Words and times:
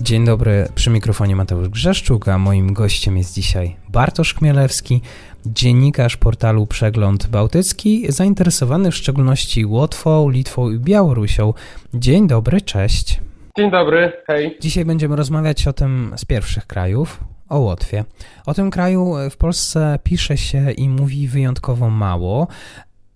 Dzień 0.00 0.24
dobry, 0.24 0.68
przy 0.74 0.90
mikrofonie 0.90 1.36
Mateusz 1.36 1.68
Grzeszczuk, 1.68 2.28
a 2.28 2.38
moim 2.38 2.72
gościem 2.72 3.16
jest 3.16 3.34
dzisiaj 3.34 3.76
Bartosz 3.88 4.34
Chmielewski, 4.34 5.00
dziennikarz 5.46 6.16
portalu 6.16 6.66
Przegląd 6.66 7.26
Bałtycki, 7.26 8.06
zainteresowany 8.08 8.90
w 8.90 8.96
szczególności 8.96 9.66
Łotwą, 9.66 10.28
Litwą 10.28 10.70
i 10.70 10.78
Białorusią. 10.78 11.54
Dzień 11.94 12.28
dobry, 12.28 12.60
cześć. 12.60 13.20
Dzień 13.56 13.70
dobry, 13.70 14.12
hej. 14.26 14.56
Dzisiaj 14.60 14.84
będziemy 14.84 15.16
rozmawiać 15.16 15.68
o 15.68 15.72
tym 15.72 16.12
z 16.16 16.24
pierwszych 16.24 16.66
krajów, 16.66 17.24
o 17.48 17.58
Łotwie. 17.58 18.04
O 18.46 18.54
tym 18.54 18.70
kraju 18.70 19.14
w 19.30 19.36
Polsce 19.36 19.98
pisze 20.02 20.36
się 20.36 20.70
i 20.70 20.88
mówi 20.88 21.28
wyjątkowo 21.28 21.90
mało, 21.90 22.46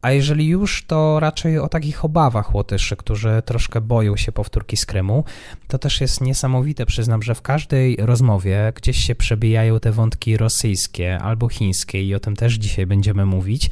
a 0.02 0.10
jeżeli 0.10 0.46
już, 0.46 0.84
to 0.86 1.20
raczej 1.20 1.58
o 1.58 1.68
takich 1.68 2.04
obawach 2.04 2.54
Łotyszy, 2.54 2.96
którzy 2.96 3.42
troszkę 3.44 3.80
boją 3.80 4.16
się 4.16 4.32
powtórki 4.32 4.76
z 4.76 4.86
Krymu. 4.86 5.24
To 5.68 5.78
też 5.78 6.00
jest 6.00 6.20
niesamowite, 6.20 6.86
przyznam, 6.86 7.22
że 7.22 7.34
w 7.34 7.42
każdej 7.42 7.96
rozmowie 7.96 8.72
gdzieś 8.76 8.96
się 9.04 9.14
przebijają 9.14 9.80
te 9.80 9.92
wątki 9.92 10.36
rosyjskie 10.36 11.18
albo 11.18 11.48
chińskie 11.48 12.02
i 12.02 12.14
o 12.14 12.20
tym 12.20 12.36
też 12.36 12.54
dzisiaj 12.54 12.86
będziemy 12.86 13.26
mówić. 13.26 13.70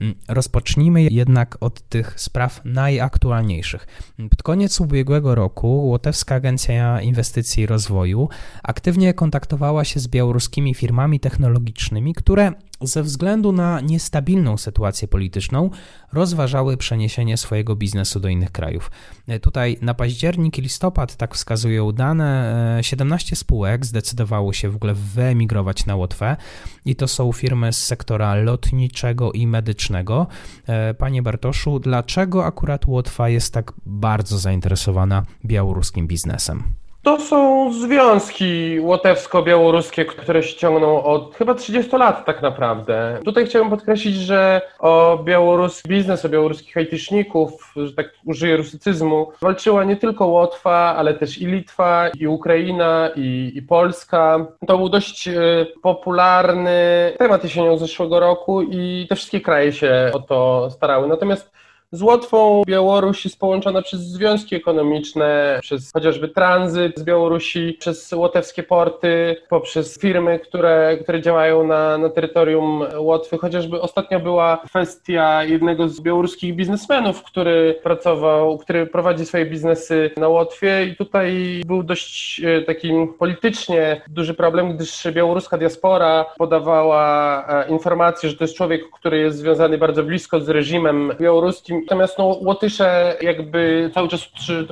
Mm, 0.00 0.14
rozpocznijmy 0.28 1.02
jednak 1.02 1.56
od 1.60 1.88
tych 1.88 2.20
spraw 2.20 2.60
najaktualniejszych. 2.64 3.86
Pod 4.30 4.42
koniec 4.42 4.80
ubiegłego 4.80 5.34
roku 5.34 5.88
Łotewska 5.88 6.34
Agencja 6.34 7.00
Inwestycji 7.00 7.62
i 7.62 7.66
Rozwoju 7.66 8.28
aktywnie 8.62 9.14
kontaktowała 9.14 9.84
się 9.84 10.00
z 10.00 10.08
białoruskimi 10.08 10.74
firmami 10.74 11.20
technologicznymi, 11.20 12.14
które 12.14 12.52
ze 12.82 13.02
względu 13.02 13.52
na 13.52 13.80
niestabilną 13.80 14.56
sytuację 14.56 15.08
polityczną 15.08 15.70
rozważały 16.12 16.76
przeniesienie 16.76 17.36
swojego 17.36 17.76
biznesu 17.76 18.20
do 18.20 18.28
innych 18.28 18.52
krajów. 18.52 18.90
E, 19.28 19.40
tutaj 19.40 19.78
na 19.80 19.94
październik 19.94 20.58
i 20.58 20.62
listopad, 20.62 21.16
tak 21.16 21.34
wskazują 21.34 21.92
dane, 21.92 22.78
17 22.82 23.32
e, 23.32 23.36
spółek 23.36 23.86
zdecydowało 23.86 24.52
się 24.52 24.70
w 24.70 24.76
ogóle 24.76 24.94
wyemigrować 24.94 25.86
na 25.86 25.96
Łotwę 25.96 26.36
i 26.84 26.96
to 26.96 27.08
są 27.08 27.32
firmy 27.32 27.72
z 27.72 27.86
sektora 27.86 28.34
lotniczego 28.34 29.32
i 29.32 29.46
medycznego. 29.46 30.26
E, 30.66 30.94
panie 30.94 31.22
Bartoszu, 31.22 31.78
dlaczego 31.78 32.44
akurat 32.44 32.86
Łotwa 32.86 33.28
jest 33.28 33.54
tak 33.54 33.72
bardzo 33.86 34.38
zainteresowana 34.38 35.22
białoruskim 35.44 36.06
biznesem? 36.06 36.81
To 37.02 37.20
są 37.20 37.72
związki 37.72 38.80
łotewsko-białoruskie, 38.80 40.04
które 40.04 40.42
się 40.42 40.56
ciągną 40.56 41.02
od 41.02 41.34
chyba 41.34 41.54
30 41.54 41.96
lat 41.96 42.24
tak 42.24 42.42
naprawdę. 42.42 43.20
Tutaj 43.24 43.46
chciałbym 43.46 43.70
podkreślić, 43.70 44.16
że 44.16 44.60
o 44.78 45.18
białoruski 45.24 45.88
biznes, 45.88 46.24
o 46.24 46.28
białoruskich 46.28 46.74
hejtyszników, 46.74 47.72
że 47.76 47.92
tak 47.92 48.06
użyję 48.24 48.56
rusycyzmu, 48.56 49.32
walczyła 49.40 49.84
nie 49.84 49.96
tylko 49.96 50.26
Łotwa, 50.26 50.94
ale 50.96 51.14
też 51.14 51.38
i 51.38 51.46
Litwa, 51.46 52.08
i 52.20 52.26
Ukraina, 52.26 53.10
i, 53.16 53.52
i 53.54 53.62
Polska. 53.62 54.46
To 54.66 54.78
był 54.78 54.88
dość 54.88 55.28
e, 55.28 55.32
popularny 55.82 57.12
temat 57.18 57.44
jesienią 57.44 57.78
zeszłego 57.78 58.20
roku 58.20 58.62
i 58.62 59.06
te 59.08 59.16
wszystkie 59.16 59.40
kraje 59.40 59.72
się 59.72 60.10
o 60.12 60.18
to 60.18 60.70
starały. 60.70 61.08
Natomiast 61.08 61.52
z 61.92 62.02
Łotwą 62.02 62.62
Białoruś 62.66 63.24
jest 63.24 63.38
połączona 63.38 63.82
przez 63.82 64.00
związki 64.00 64.56
ekonomiczne, 64.56 65.58
przez 65.62 65.92
chociażby 65.92 66.28
tranzyt 66.28 66.98
z 66.98 67.02
Białorusi, 67.04 67.76
przez 67.80 68.12
łotewskie 68.12 68.62
porty, 68.62 69.36
poprzez 69.48 69.98
firmy, 69.98 70.38
które, 70.38 70.98
które 71.02 71.20
działają 71.20 71.66
na, 71.66 71.98
na 71.98 72.08
terytorium 72.08 72.84
Łotwy. 72.98 73.38
Chociażby 73.38 73.80
ostatnio 73.80 74.20
była 74.20 74.62
kwestia 74.66 75.44
jednego 75.44 75.88
z 75.88 76.00
białoruskich 76.00 76.56
biznesmenów, 76.56 77.22
który 77.22 77.80
pracował, 77.82 78.58
który 78.58 78.86
prowadzi 78.86 79.26
swoje 79.26 79.46
biznesy 79.46 80.10
na 80.16 80.28
Łotwie 80.28 80.86
i 80.86 80.96
tutaj 80.96 81.62
był 81.66 81.82
dość 81.82 82.40
e, 82.44 82.62
taki 82.62 82.92
politycznie 83.18 84.02
duży 84.08 84.34
problem, 84.34 84.76
gdyż 84.76 85.06
białoruska 85.12 85.58
diaspora 85.58 86.24
podawała 86.38 87.44
e, 87.48 87.68
informację, 87.68 88.30
że 88.30 88.36
to 88.36 88.44
jest 88.44 88.56
człowiek, 88.56 88.90
który 88.90 89.18
jest 89.18 89.38
związany 89.38 89.78
bardzo 89.78 90.02
blisko 90.02 90.40
z 90.40 90.48
reżimem 90.48 91.12
białoruskim 91.20 91.81
Natomiast 91.82 92.18
no, 92.18 92.24
Łotysze 92.24 93.16
jakby 93.22 93.90
cały 93.94 94.08
czas 94.08 94.28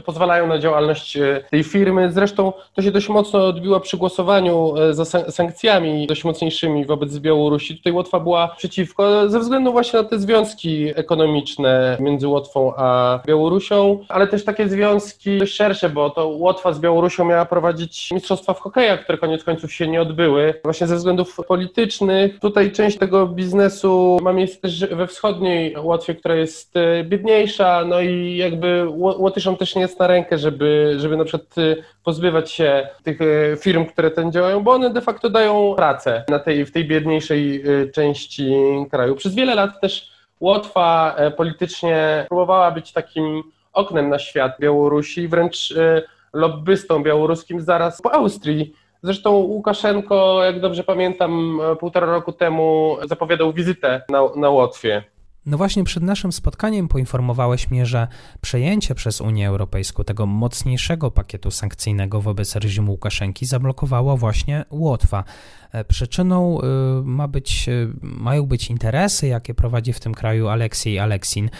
pozwalają 0.06 0.46
na 0.46 0.58
działalność 0.58 1.16
e, 1.16 1.44
tej 1.50 1.64
firmy. 1.64 2.12
Zresztą 2.12 2.52
to 2.74 2.82
się 2.82 2.90
dość 2.90 3.08
mocno 3.08 3.46
odbiło 3.46 3.80
przy 3.80 3.96
głosowaniu 3.96 4.76
e, 4.76 4.94
za 4.94 5.04
sankcjami 5.04 6.06
dość 6.06 6.24
mocniejszymi 6.24 6.86
wobec 6.86 7.18
Białorusi. 7.18 7.76
Tutaj 7.76 7.92
Łotwa 7.92 8.20
była 8.20 8.48
przeciwko 8.48 9.28
ze 9.28 9.40
względu 9.40 9.72
właśnie 9.72 10.02
na 10.02 10.08
te 10.08 10.18
związki 10.18 10.92
ekonomiczne 10.94 11.96
między 12.00 12.28
Łotwą 12.28 12.72
a 12.76 13.20
Białorusią, 13.26 13.98
ale 14.08 14.26
też 14.26 14.44
takie 14.44 14.68
związki 14.68 15.38
dość 15.38 15.54
szersze, 15.54 15.90
bo 15.90 16.10
to 16.10 16.28
Łotwa 16.28 16.72
z 16.72 16.80
Białorusią 16.80 17.24
miała 17.24 17.44
prowadzić 17.44 18.10
mistrzostwa 18.12 18.54
w 18.54 18.60
hokeja, 18.60 18.98
które 18.98 19.18
koniec 19.18 19.44
końców 19.44 19.72
się 19.72 19.88
nie 19.88 20.02
odbyły, 20.02 20.54
właśnie 20.64 20.86
ze 20.86 20.96
względów 20.96 21.36
politycznych. 21.48 22.40
Tutaj 22.40 22.72
część 22.72 22.98
tego 22.98 23.26
biznesu 23.26 24.18
ma 24.22 24.32
miejsce 24.32 24.60
też 24.60 24.86
we 24.86 25.06
wschodniej 25.06 25.76
Łotwie, 25.82 26.14
która 26.14 26.34
jest 26.34 26.76
e, 26.76 26.99
biedniejsza, 27.04 27.84
no 27.84 28.00
i 28.00 28.36
jakby 28.36 28.86
Łotyszom 28.96 29.56
też 29.56 29.74
nie 29.74 29.82
jest 29.82 29.98
na 29.98 30.06
rękę, 30.06 30.38
żeby, 30.38 30.94
żeby 30.98 31.16
na 31.16 31.24
przykład 31.24 31.58
y, 31.58 31.84
pozbywać 32.04 32.50
się 32.50 32.88
tych 33.02 33.20
y, 33.20 33.56
firm, 33.60 33.86
które 33.86 34.10
tam 34.10 34.32
działają, 34.32 34.60
bo 34.60 34.72
one 34.72 34.90
de 34.90 35.00
facto 35.00 35.30
dają 35.30 35.74
pracę 35.76 36.24
na 36.28 36.38
tej, 36.38 36.66
w 36.66 36.72
tej 36.72 36.84
biedniejszej 36.84 37.68
y, 37.68 37.90
części 37.90 38.54
kraju. 38.90 39.16
Przez 39.16 39.34
wiele 39.34 39.54
lat 39.54 39.80
też 39.80 40.10
Łotwa 40.40 41.14
e, 41.16 41.30
politycznie 41.30 42.26
próbowała 42.28 42.70
być 42.70 42.92
takim 42.92 43.42
oknem 43.72 44.08
na 44.08 44.18
świat 44.18 44.52
Białorusi, 44.60 45.28
wręcz 45.28 45.74
lobbystą 46.32 47.02
białoruskim 47.02 47.60
zaraz 47.60 48.02
po 48.02 48.12
Austrii. 48.12 48.74
Zresztą 49.02 49.30
Łukaszenko, 49.30 50.44
jak 50.44 50.60
dobrze 50.60 50.84
pamiętam, 50.84 51.60
półtora 51.80 52.06
roku 52.06 52.32
temu 52.32 52.96
zapowiadał 53.08 53.52
wizytę 53.52 54.02
na, 54.08 54.20
na 54.36 54.50
Łotwie. 54.50 55.04
No 55.46 55.56
właśnie 55.56 55.84
przed 55.84 56.02
naszym 56.02 56.32
spotkaniem 56.32 56.88
poinformowałeś 56.88 57.70
mnie, 57.70 57.86
że 57.86 58.08
przejęcie 58.40 58.94
przez 58.94 59.20
Unię 59.20 59.48
Europejską 59.48 60.04
tego 60.04 60.26
mocniejszego 60.26 61.10
pakietu 61.10 61.50
sankcyjnego 61.50 62.20
wobec 62.20 62.56
reżimu 62.56 62.92
Łukaszenki 62.92 63.46
zablokowało 63.46 64.16
właśnie 64.16 64.64
Łotwa. 64.70 65.24
E, 65.72 65.84
przyczyną 65.84 66.60
e, 66.60 66.66
ma 67.04 67.28
być, 67.28 67.68
e, 67.68 67.72
mają 68.02 68.46
być 68.46 68.70
interesy, 68.70 69.26
jakie 69.26 69.54
prowadzi 69.54 69.92
w 69.92 70.00
tym 70.00 70.14
kraju 70.14 70.48
Aleksiej 70.48 70.98
Aleksin. 70.98 71.50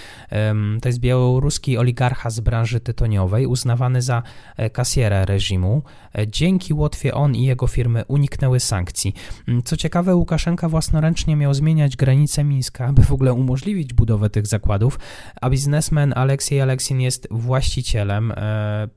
To 0.83 0.89
jest 0.89 0.99
białoruski 0.99 1.79
oligarcha 1.79 2.31
z 2.31 2.41
branży 2.41 2.81
tytoniowej, 2.81 3.47
uznawany 3.47 4.03
za 4.03 4.23
kasjerę 4.73 5.27
reżimu. 5.27 5.83
Dzięki 6.27 6.75
Łotwie 6.75 7.15
on 7.15 7.35
i 7.37 7.45
jego 7.45 7.67
firmy 7.67 8.05
uniknęły 8.09 8.61
sankcji. 8.61 9.15
Mm, 9.49 9.63
co 9.63 9.77
ciekawe, 9.77 10.17
Łukaszenka 10.17 10.69
własnoręcznie 10.69 11.37
miał 11.37 11.55
zmieniać 11.55 11.97
granice 11.97 12.45
Mińska, 12.45 12.87
aby 12.87 13.03
w 13.03 13.13
ogóle 13.13 13.33
umożliwić 13.33 13.70
budowę 13.75 14.31
tych 14.31 14.47
zakładów, 14.47 14.99
a 15.41 15.51
biznesmen 15.51 16.13
Aleksiej 16.17 16.61
Aleksin 16.61 17.01
jest 17.01 17.29
właścicielem, 17.31 18.33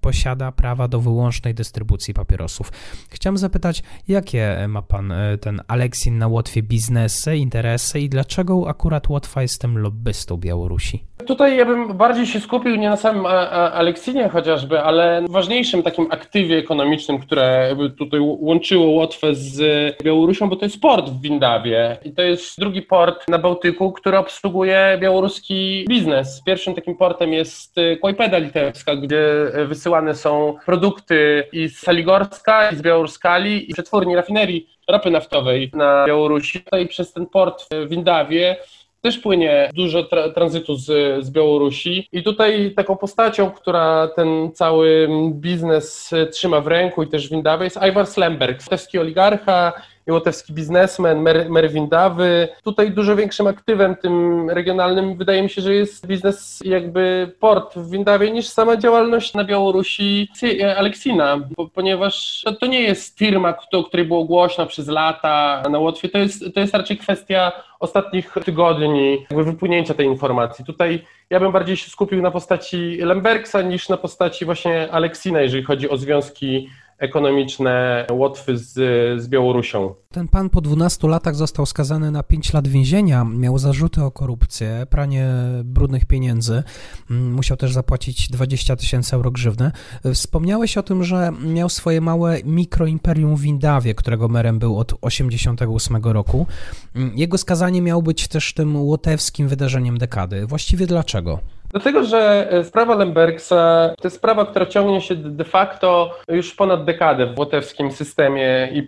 posiada 0.01 0.51
prawa 0.51 0.87
do 0.87 0.99
wyłącznej 0.99 1.53
dystrybucji 1.53 2.13
papierosów. 2.13 2.71
Chciałem 3.09 3.37
zapytać, 3.37 3.83
jakie 4.07 4.65
ma 4.67 4.81
pan 4.81 5.11
e, 5.11 5.37
ten 5.37 5.61
Aleksin 5.67 6.17
na 6.17 6.27
Łotwie 6.27 6.63
biznesy, 6.63 7.37
interesy 7.37 7.99
i 7.99 8.09
dlaczego 8.09 8.69
akurat 8.69 9.09
Łotwa 9.09 9.41
jest 9.41 9.61
tym 9.61 9.77
lobbystą 9.77 10.37
Białorusi? 10.37 11.03
Tutaj 11.27 11.57
ja 11.57 11.65
bym 11.65 11.97
bardziej 11.97 12.27
się 12.27 12.39
skupił 12.39 12.75
nie 12.75 12.89
na 12.89 12.97
samym 12.97 13.25
Aleksinie 13.73 14.29
chociażby, 14.29 14.81
ale 14.81 15.25
ważniejszym 15.29 15.83
takim 15.83 16.07
aktywie 16.11 16.57
ekonomicznym, 16.57 17.19
które 17.19 17.75
tutaj 17.97 18.19
łączyło 18.19 18.85
Łotwę 18.85 19.35
z 19.35 19.57
Białorusią, 20.03 20.49
bo 20.49 20.55
to 20.55 20.65
jest 20.65 20.81
port 20.81 21.09
w 21.09 21.21
Windawie 21.21 21.97
i 22.05 22.11
to 22.11 22.21
jest 22.21 22.59
drugi 22.59 22.81
port 22.81 23.27
na 23.27 23.37
Bałtyku, 23.37 23.91
który 23.91 24.17
obsługuje 24.17 24.62
białoruski 24.99 25.85
biznes. 25.89 26.41
Pierwszym 26.45 26.75
takim 26.75 26.95
portem 26.95 27.33
jest 27.33 27.75
Kłajpeda 28.01 28.37
Litewska, 28.37 28.95
gdzie 28.95 29.25
wysyłane 29.67 30.15
są 30.15 30.55
produkty 30.65 31.43
i 31.51 31.69
z 31.69 31.79
Saligorska, 31.79 32.69
i 32.69 32.75
z 32.75 32.81
Białoruskali, 32.81 33.71
i 33.71 33.73
przetwórni 33.73 34.15
rafinerii 34.15 34.69
ropy 34.89 35.11
naftowej 35.11 35.71
na 35.73 36.05
Białorusi. 36.07 36.59
Tutaj 36.59 36.87
przez 36.87 37.13
ten 37.13 37.25
port 37.25 37.65
w 37.71 37.89
Windawie 37.89 38.55
też 39.01 39.17
płynie 39.17 39.69
dużo 39.73 40.03
tra 40.03 40.29
tranzytu 40.29 40.75
z, 40.75 40.85
z 41.25 41.31
Białorusi 41.31 42.07
i 42.11 42.23
tutaj 42.23 42.73
taką 42.75 42.97
postacią, 42.97 43.51
która 43.51 44.07
ten 44.15 44.51
cały 44.53 45.09
biznes 45.31 46.11
trzyma 46.31 46.61
w 46.61 46.67
ręku 46.67 47.03
i 47.03 47.07
też 47.07 47.29
w 47.29 47.43
jest 47.61 47.79
Ivar 47.89 48.07
Slemberg, 48.07 48.61
stewski 48.61 48.99
oligarcha, 48.99 49.73
łotewski 50.11 50.53
biznesmen, 50.53 51.21
mer, 51.21 51.49
Merwin 51.49 51.89
Dawy. 51.89 52.47
Tutaj 52.63 52.91
dużo 52.91 53.15
większym 53.15 53.47
aktywem 53.47 53.95
tym 53.95 54.49
regionalnym 54.49 55.17
wydaje 55.17 55.43
mi 55.43 55.49
się, 55.49 55.61
że 55.61 55.73
jest 55.73 56.07
biznes 56.07 56.59
jakby 56.65 57.31
port 57.39 57.75
w 57.75 57.89
Windawie 57.89 58.31
niż 58.31 58.47
sama 58.47 58.77
działalność 58.77 59.33
na 59.33 59.43
Białorusi 59.43 60.29
Aleksina, 60.77 61.39
ponieważ 61.73 62.41
to, 62.45 62.55
to 62.55 62.65
nie 62.65 62.81
jest 62.81 63.17
firma, 63.17 63.53
o 63.73 63.83
której 63.83 64.05
było 64.05 64.23
głośno 64.23 64.65
przez 64.65 64.87
lata 64.87 65.63
na 65.69 65.79
Łotwie, 65.79 66.09
to 66.09 66.17
jest, 66.17 66.43
to 66.53 66.59
jest 66.59 66.73
raczej 66.73 66.97
kwestia 66.97 67.51
ostatnich 67.79 68.35
tygodni, 68.45 69.25
jakby 69.29 69.43
wypłynięcia 69.43 69.93
tej 69.93 70.05
informacji. 70.07 70.65
Tutaj 70.65 71.05
ja 71.29 71.39
bym 71.39 71.51
bardziej 71.51 71.77
się 71.77 71.89
skupił 71.89 72.21
na 72.21 72.31
postaci 72.31 72.97
Lembergsa 73.01 73.61
niż 73.61 73.89
na 73.89 73.97
postaci 73.97 74.45
właśnie 74.45 74.91
Aleksina, 74.91 75.41
jeżeli 75.41 75.63
chodzi 75.63 75.89
o 75.89 75.97
związki 75.97 76.69
ekonomiczne 77.03 78.05
Łotwy 78.11 78.57
z, 78.57 78.73
z 79.21 79.27
Białorusią. 79.27 79.93
Ten 80.11 80.27
pan 80.27 80.49
po 80.49 80.61
12 80.61 81.07
latach 81.07 81.35
został 81.35 81.65
skazany 81.65 82.11
na 82.11 82.23
5 82.23 82.53
lat 82.53 82.67
więzienia, 82.67 83.23
miał 83.23 83.57
zarzuty 83.57 84.03
o 84.03 84.11
korupcję, 84.11 84.87
pranie 84.89 85.29
brudnych 85.63 86.05
pieniędzy, 86.05 86.63
mm, 87.11 87.33
musiał 87.33 87.57
też 87.57 87.73
zapłacić 87.73 88.29
20 88.29 88.75
tysięcy 88.75 89.15
euro 89.15 89.31
grzywny. 89.31 89.71
Wspomniałeś 90.13 90.77
o 90.77 90.83
tym, 90.83 91.03
że 91.03 91.31
miał 91.45 91.69
swoje 91.69 92.01
małe 92.01 92.37
mikroimperium 92.43 93.35
w 93.35 93.41
Windawie, 93.41 93.95
którego 93.95 94.27
merem 94.27 94.59
był 94.59 94.79
od 94.79 94.87
1988 94.87 96.13
roku. 96.13 96.47
Mm, 96.95 97.17
jego 97.17 97.37
skazanie 97.37 97.81
miało 97.81 98.01
być 98.01 98.27
też 98.27 98.53
tym 98.53 98.81
łotewskim 98.81 99.47
wydarzeniem 99.47 99.97
dekady. 99.97 100.45
Właściwie 100.45 100.87
dlaczego? 100.87 101.39
Dlatego, 101.73 102.03
że 102.03 102.51
e, 102.51 102.63
sprawa 102.63 102.95
Lembergsa 102.95 103.89
to 103.97 104.07
jest 104.07 104.17
sprawa, 104.17 104.45
która 104.45 104.65
ciągnie 104.65 105.01
się 105.01 105.15
de 105.15 105.43
facto 105.43 106.17
już 106.27 106.55
ponad 106.55 106.85
dekadę 106.85 107.25
w 107.25 107.39
łotewskim 107.39 107.91
systemie 107.91 108.69
i, 108.73 108.87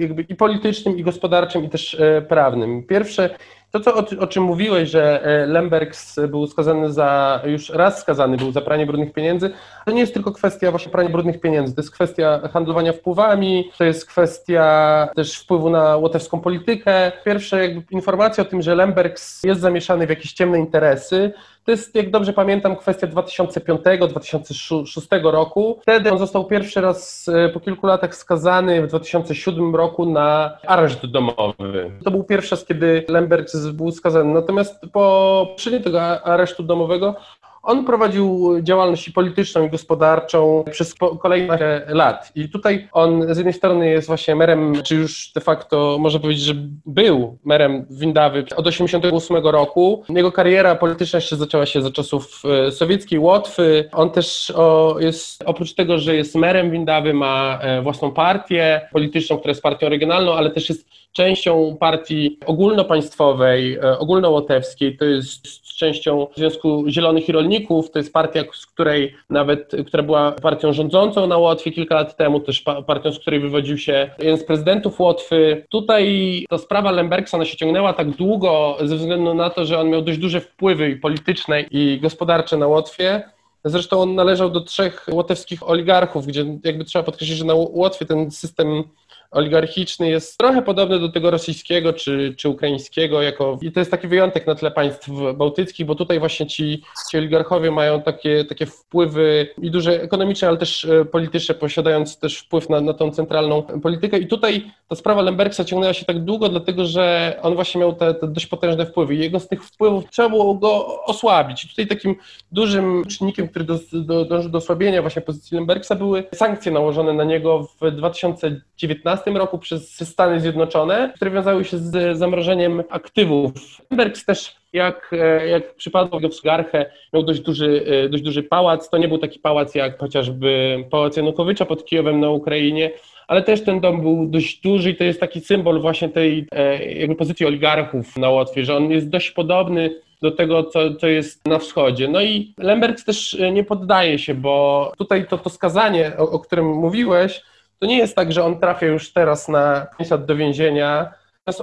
jakby 0.00 0.22
i 0.22 0.34
politycznym, 0.34 0.98
i 0.98 1.02
gospodarczym, 1.02 1.64
i 1.64 1.68
też 1.68 1.94
e, 1.94 2.22
prawnym. 2.22 2.82
Pierwsze, 2.82 3.30
to 3.72 3.80
co, 3.80 3.94
o, 3.94 4.04
o, 4.18 4.26
czym 4.26 4.42
mówiłeś, 4.42 4.90
że 4.90 5.24
e, 5.24 5.46
Lembergs 5.46 6.20
był 6.28 6.46
skazany 6.46 6.92
za, 6.92 7.40
już 7.44 7.70
raz 7.70 8.00
skazany 8.00 8.36
był 8.36 8.52
za 8.52 8.60
pranie 8.60 8.86
brudnych 8.86 9.12
pieniędzy, 9.12 9.50
to 9.84 9.92
nie 9.92 10.00
jest 10.00 10.14
tylko 10.14 10.32
kwestia 10.32 10.70
właśnie 10.70 10.92
prania 10.92 11.08
brudnych 11.08 11.40
pieniędzy, 11.40 11.74
to 11.74 11.80
jest 11.80 11.94
kwestia 11.94 12.48
handlowania 12.52 12.92
wpływami, 12.92 13.70
to 13.78 13.84
jest 13.84 14.06
kwestia 14.06 15.08
też 15.16 15.38
wpływu 15.38 15.70
na 15.70 15.96
łotewską 15.96 16.40
politykę. 16.40 17.12
Pierwsze 17.24 17.62
jakby 17.62 17.82
informacje 17.90 18.42
o 18.42 18.46
tym, 18.46 18.62
że 18.62 18.74
Lembergs 18.74 19.42
jest 19.44 19.60
zamieszany 19.60 20.06
w 20.06 20.10
jakieś 20.10 20.32
ciemne 20.32 20.58
interesy, 20.58 21.32
to 21.64 21.70
jest, 21.70 21.94
jak 21.94 22.10
dobrze 22.10 22.32
pamiętam, 22.32 22.76
kwestia 22.76 23.06
2005-2006 23.06 25.30
roku. 25.30 25.78
Wtedy 25.82 26.12
on 26.12 26.18
został 26.18 26.44
pierwszy 26.44 26.80
raz 26.80 27.28
e, 27.28 27.48
po 27.48 27.60
kilku 27.60 27.86
latach 27.86 28.16
skazany 28.16 28.82
w 28.82 28.86
2007 28.86 29.76
roku 29.76 30.06
na 30.06 30.58
areszt 30.66 31.06
domowy. 31.06 31.90
To 32.04 32.10
był 32.10 32.24
pierwszy 32.24 32.50
raz, 32.50 32.64
kiedy 32.64 33.04
Lemberg 33.08 33.48
był 33.72 33.92
skazany. 33.92 34.34
Natomiast 34.34 34.80
po 34.92 35.46
przyjęciu 35.56 35.84
tego 35.84 36.02
aresztu 36.02 36.62
domowego 36.62 37.14
on 37.62 37.84
prowadził 37.84 38.56
działalność 38.62 39.10
polityczną 39.10 39.66
i 39.66 39.70
gospodarczą 39.70 40.64
przez 40.70 40.94
kolejne 41.20 41.82
lat. 41.88 42.32
I 42.34 42.48
tutaj 42.48 42.88
on 42.92 43.34
z 43.34 43.36
jednej 43.36 43.54
strony 43.54 43.90
jest 43.90 44.06
właśnie 44.06 44.36
merem, 44.36 44.82
czy 44.82 44.94
już 44.94 45.32
de 45.34 45.40
facto 45.40 45.96
można 46.00 46.20
powiedzieć, 46.20 46.44
że 46.44 46.54
był 46.86 47.38
merem 47.44 47.86
Windawy 47.90 48.38
od 48.38 48.64
1988 48.64 49.36
roku. 49.46 50.04
Jego 50.08 50.32
kariera 50.32 50.74
polityczna 50.74 51.16
jeszcze 51.16 51.36
zaczęła 51.36 51.66
się 51.66 51.82
za 51.82 51.90
czasów 51.90 52.42
e, 52.66 52.70
sowieckiej 52.70 53.18
Łotwy. 53.18 53.88
On 53.92 54.10
też 54.10 54.52
o, 54.56 54.96
jest, 55.00 55.42
oprócz 55.46 55.74
tego, 55.74 55.98
że 55.98 56.16
jest 56.16 56.34
merem 56.34 56.70
Windawy, 56.70 57.14
ma 57.14 57.58
e, 57.62 57.82
własną 57.82 58.10
partię 58.10 58.88
polityczną, 58.92 59.38
która 59.38 59.50
jest 59.50 59.62
partią 59.62 59.88
regionalną, 59.88 60.34
ale 60.34 60.50
też 60.50 60.68
jest 60.68 60.88
częścią 61.12 61.76
partii 61.80 62.38
ogólnopaństwowej, 62.46 63.74
e, 63.74 63.98
ogólnołotewskiej, 63.98 64.96
to 64.96 65.04
jest 65.04 65.62
częścią 65.62 66.26
Związku 66.36 66.84
Zielonych 66.88 67.28
i 67.28 67.32
Rolników, 67.32 67.90
to 67.90 67.98
jest 67.98 68.12
partia, 68.12 68.44
z 68.52 68.66
której 68.66 69.14
nawet, 69.30 69.72
która 69.86 70.02
była 70.02 70.32
partią 70.32 70.72
rządzącą 70.72 71.26
na 71.26 71.38
Łotwie 71.38 71.72
kilka 71.72 71.94
lat 71.94 72.16
temu, 72.16 72.40
też 72.40 72.64
partią, 72.86 73.12
z 73.12 73.18
której 73.18 73.40
wywodził 73.40 73.78
się 73.78 74.10
jeden 74.18 74.38
z 74.38 74.44
prezydentów 74.44 75.00
Łotwy. 75.00 75.66
Tutaj 75.68 76.44
ta 76.50 76.58
sprawa 76.58 76.90
Lembergsa, 76.90 77.36
ona 77.36 77.44
się 77.44 77.56
ciągnęła 77.56 77.92
tak 77.92 78.10
długo 78.10 78.76
ze 78.82 78.96
względu 78.96 79.34
na 79.34 79.50
to, 79.50 79.64
że 79.64 79.80
on 79.80 79.90
miał 79.90 80.02
dość 80.02 80.18
duże 80.18 80.40
wpływy 80.40 80.96
polityczne 80.96 81.60
i 81.70 81.98
gospodarcze 82.02 82.56
na 82.56 82.66
Łotwie, 82.66 83.22
Zresztą 83.64 84.00
on 84.00 84.14
należał 84.14 84.50
do 84.50 84.60
trzech 84.60 85.06
łotewskich 85.10 85.68
oligarchów, 85.68 86.26
gdzie 86.26 86.44
jakby 86.64 86.84
trzeba 86.84 87.02
podkreślić, 87.02 87.38
że 87.38 87.44
na 87.44 87.54
Łotwie 87.54 88.06
ten 88.06 88.30
system 88.30 88.84
oligarchiczny 89.32 90.10
jest 90.10 90.38
trochę 90.38 90.62
podobny 90.62 90.98
do 90.98 91.08
tego 91.08 91.30
rosyjskiego 91.30 91.92
czy, 91.92 92.34
czy 92.36 92.48
ukraińskiego, 92.48 93.22
jako, 93.22 93.58
i 93.62 93.72
to 93.72 93.80
jest 93.80 93.90
taki 93.90 94.08
wyjątek 94.08 94.46
na 94.46 94.54
tle 94.54 94.70
państw 94.70 95.08
bałtyckich, 95.34 95.86
bo 95.86 95.94
tutaj 95.94 96.18
właśnie 96.18 96.46
ci, 96.46 96.82
ci 97.10 97.18
oligarchowie 97.18 97.70
mają 97.70 98.02
takie, 98.02 98.44
takie 98.44 98.66
wpływy 98.66 99.48
i 99.62 99.70
duże 99.70 100.02
ekonomiczne, 100.02 100.48
ale 100.48 100.56
też 100.56 100.84
e, 100.84 101.04
polityczne, 101.04 101.54
posiadając 101.54 102.18
też 102.18 102.38
wpływ 102.38 102.68
na, 102.68 102.80
na 102.80 102.94
tą 102.94 103.10
centralną 103.10 103.62
politykę. 103.62 104.18
I 104.18 104.26
tutaj 104.26 104.70
ta 104.88 104.96
sprawa 104.96 105.22
Lembergsa 105.22 105.64
ciągnęła 105.64 105.92
się 105.92 106.04
tak 106.04 106.24
długo, 106.24 106.48
dlatego 106.48 106.84
że 106.84 107.36
on 107.42 107.54
właśnie 107.54 107.80
miał 107.80 107.92
te, 107.92 108.14
te 108.14 108.28
dość 108.28 108.46
potężne 108.46 108.86
wpływy. 108.86 109.14
Jego 109.14 109.40
z 109.40 109.48
tych 109.48 109.64
wpływów 109.64 110.04
trzeba 110.10 110.28
było 110.28 110.54
go 110.54 111.02
osłabić. 111.04 111.64
I 111.64 111.68
tutaj 111.68 111.86
takim 111.86 112.14
dużym 112.52 113.04
czynnikiem, 113.04 113.48
który 113.48 113.64
dążył 113.64 114.02
do, 114.02 114.24
do, 114.24 114.48
do 114.48 114.58
osłabienia 114.58 115.02
właśnie 115.02 115.22
pozycji 115.22 115.54
Lembergsa 115.54 115.94
były 115.94 116.24
sankcje 116.34 116.72
nałożone 116.72 117.12
na 117.12 117.24
niego 117.24 117.68
w 117.80 117.90
2019 117.90 119.21
2015 119.30 119.30
roku 119.38 119.58
przez 119.58 120.08
Stany 120.08 120.40
Zjednoczone, 120.40 121.12
które 121.16 121.30
wiązały 121.30 121.64
się 121.64 121.78
z 121.78 122.18
zamrożeniem 122.18 122.82
aktywów. 122.90 123.52
Lembergs 123.90 124.24
też 124.24 124.56
jak, 124.72 125.10
e, 125.12 125.48
jak 125.48 125.74
przypadło 125.74 126.20
w 126.20 126.42
Garchę, 126.44 126.90
miał 127.12 127.22
dość 127.22 127.40
duży, 127.40 127.84
e, 127.86 128.08
dość 128.08 128.22
duży 128.22 128.42
pałac. 128.42 128.90
To 128.90 128.98
nie 128.98 129.08
był 129.08 129.18
taki 129.18 129.38
pałac 129.38 129.74
jak 129.74 129.98
chociażby 129.98 130.84
pałac 130.90 131.16
Janukowycza 131.16 131.64
pod 131.64 131.84
Kijowem 131.84 132.20
na 132.20 132.30
Ukrainie, 132.30 132.90
ale 133.28 133.42
też 133.42 133.64
ten 133.64 133.80
dom 133.80 134.02
był 134.02 134.26
dość 134.26 134.60
duży 134.60 134.90
i 134.90 134.96
to 134.96 135.04
jest 135.04 135.20
taki 135.20 135.40
symbol 135.40 135.80
właśnie 135.80 136.08
tej 136.08 136.46
e, 136.52 136.92
jakby 136.92 137.16
pozycji 137.16 137.46
oligarchów 137.46 138.16
na 138.16 138.30
Łotwie, 138.30 138.64
że 138.64 138.76
on 138.76 138.90
jest 138.90 139.08
dość 139.08 139.30
podobny 139.30 139.94
do 140.22 140.30
tego, 140.30 140.64
co, 140.64 140.94
co 140.94 141.06
jest 141.06 141.46
na 141.46 141.58
wschodzie. 141.58 142.08
No 142.08 142.22
i 142.22 142.54
Lemberg 142.58 143.02
też 143.02 143.36
nie 143.52 143.64
poddaje 143.64 144.18
się, 144.18 144.34
bo 144.34 144.92
tutaj 144.98 145.26
to, 145.26 145.38
to 145.38 145.50
skazanie, 145.50 146.12
o, 146.18 146.30
o 146.30 146.38
którym 146.38 146.66
mówiłeś, 146.66 147.42
to 147.82 147.86
nie 147.86 147.98
jest 147.98 148.16
tak, 148.16 148.32
że 148.32 148.44
on 148.44 148.58
trafia 148.58 148.86
już 148.86 149.12
teraz 149.12 149.48
na 149.48 149.86
5 149.98 150.10
lat 150.10 150.24
do 150.24 150.36
więzienia. 150.36 151.12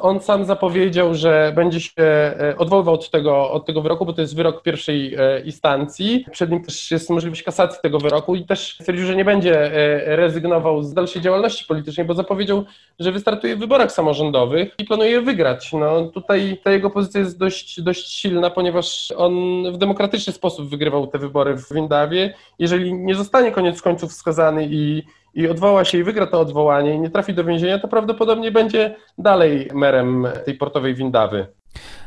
On 0.01 0.19
sam 0.19 0.45
zapowiedział, 0.45 1.15
że 1.15 1.51
będzie 1.55 1.79
się 1.79 1.93
e, 1.97 2.55
odwoływał 2.57 2.93
od 2.93 3.11
tego, 3.11 3.51
od 3.51 3.65
tego 3.65 3.81
wyroku, 3.81 4.05
bo 4.05 4.13
to 4.13 4.21
jest 4.21 4.35
wyrok 4.35 4.63
pierwszej 4.63 5.15
e, 5.15 5.39
instancji. 5.39 6.25
Przed 6.31 6.51
nim 6.51 6.63
też 6.63 6.91
jest 6.91 7.09
możliwość 7.09 7.43
kasacji 7.43 7.79
tego 7.81 7.99
wyroku 7.99 8.35
i 8.35 8.45
też 8.45 8.77
stwierdził, 8.79 9.05
że 9.05 9.15
nie 9.15 9.25
będzie 9.25 9.73
e, 9.73 10.15
rezygnował 10.15 10.83
z 10.83 10.93
dalszej 10.93 11.21
działalności 11.21 11.65
politycznej, 11.65 12.07
bo 12.07 12.13
zapowiedział, 12.13 12.63
że 12.99 13.11
wystartuje 13.11 13.55
w 13.55 13.59
wyborach 13.59 13.91
samorządowych 13.91 14.75
i 14.77 14.85
planuje 14.85 15.11
je 15.11 15.21
wygrać. 15.21 15.73
No, 15.73 16.05
tutaj 16.05 16.59
ta 16.63 16.71
jego 16.71 16.89
pozycja 16.89 17.19
jest 17.19 17.37
dość, 17.37 17.81
dość 17.81 18.11
silna, 18.11 18.49
ponieważ 18.49 19.13
on 19.17 19.33
w 19.73 19.77
demokratyczny 19.77 20.33
sposób 20.33 20.69
wygrywał 20.69 21.07
te 21.07 21.19
wybory 21.19 21.55
w 21.55 21.73
Windawie. 21.73 22.33
Jeżeli 22.59 22.93
nie 22.93 23.15
zostanie 23.15 23.51
koniec 23.51 23.81
końców 23.81 24.13
skazany 24.13 24.67
i 24.71 25.03
i 25.33 25.47
odwoła 25.47 25.85
się 25.85 25.97
i 25.97 26.03
wygra 26.03 26.27
to 26.27 26.39
odwołanie 26.39 26.95
i 26.95 26.99
nie 26.99 27.09
trafi 27.09 27.33
do 27.33 27.43
więzienia, 27.43 27.79
to 27.79 27.87
prawdopodobnie 27.87 28.51
będzie 28.51 28.95
dalej 29.17 29.69
merem 29.73 30.27
tej 30.45 30.53
portowej 30.53 30.95
Windawy. 30.95 31.47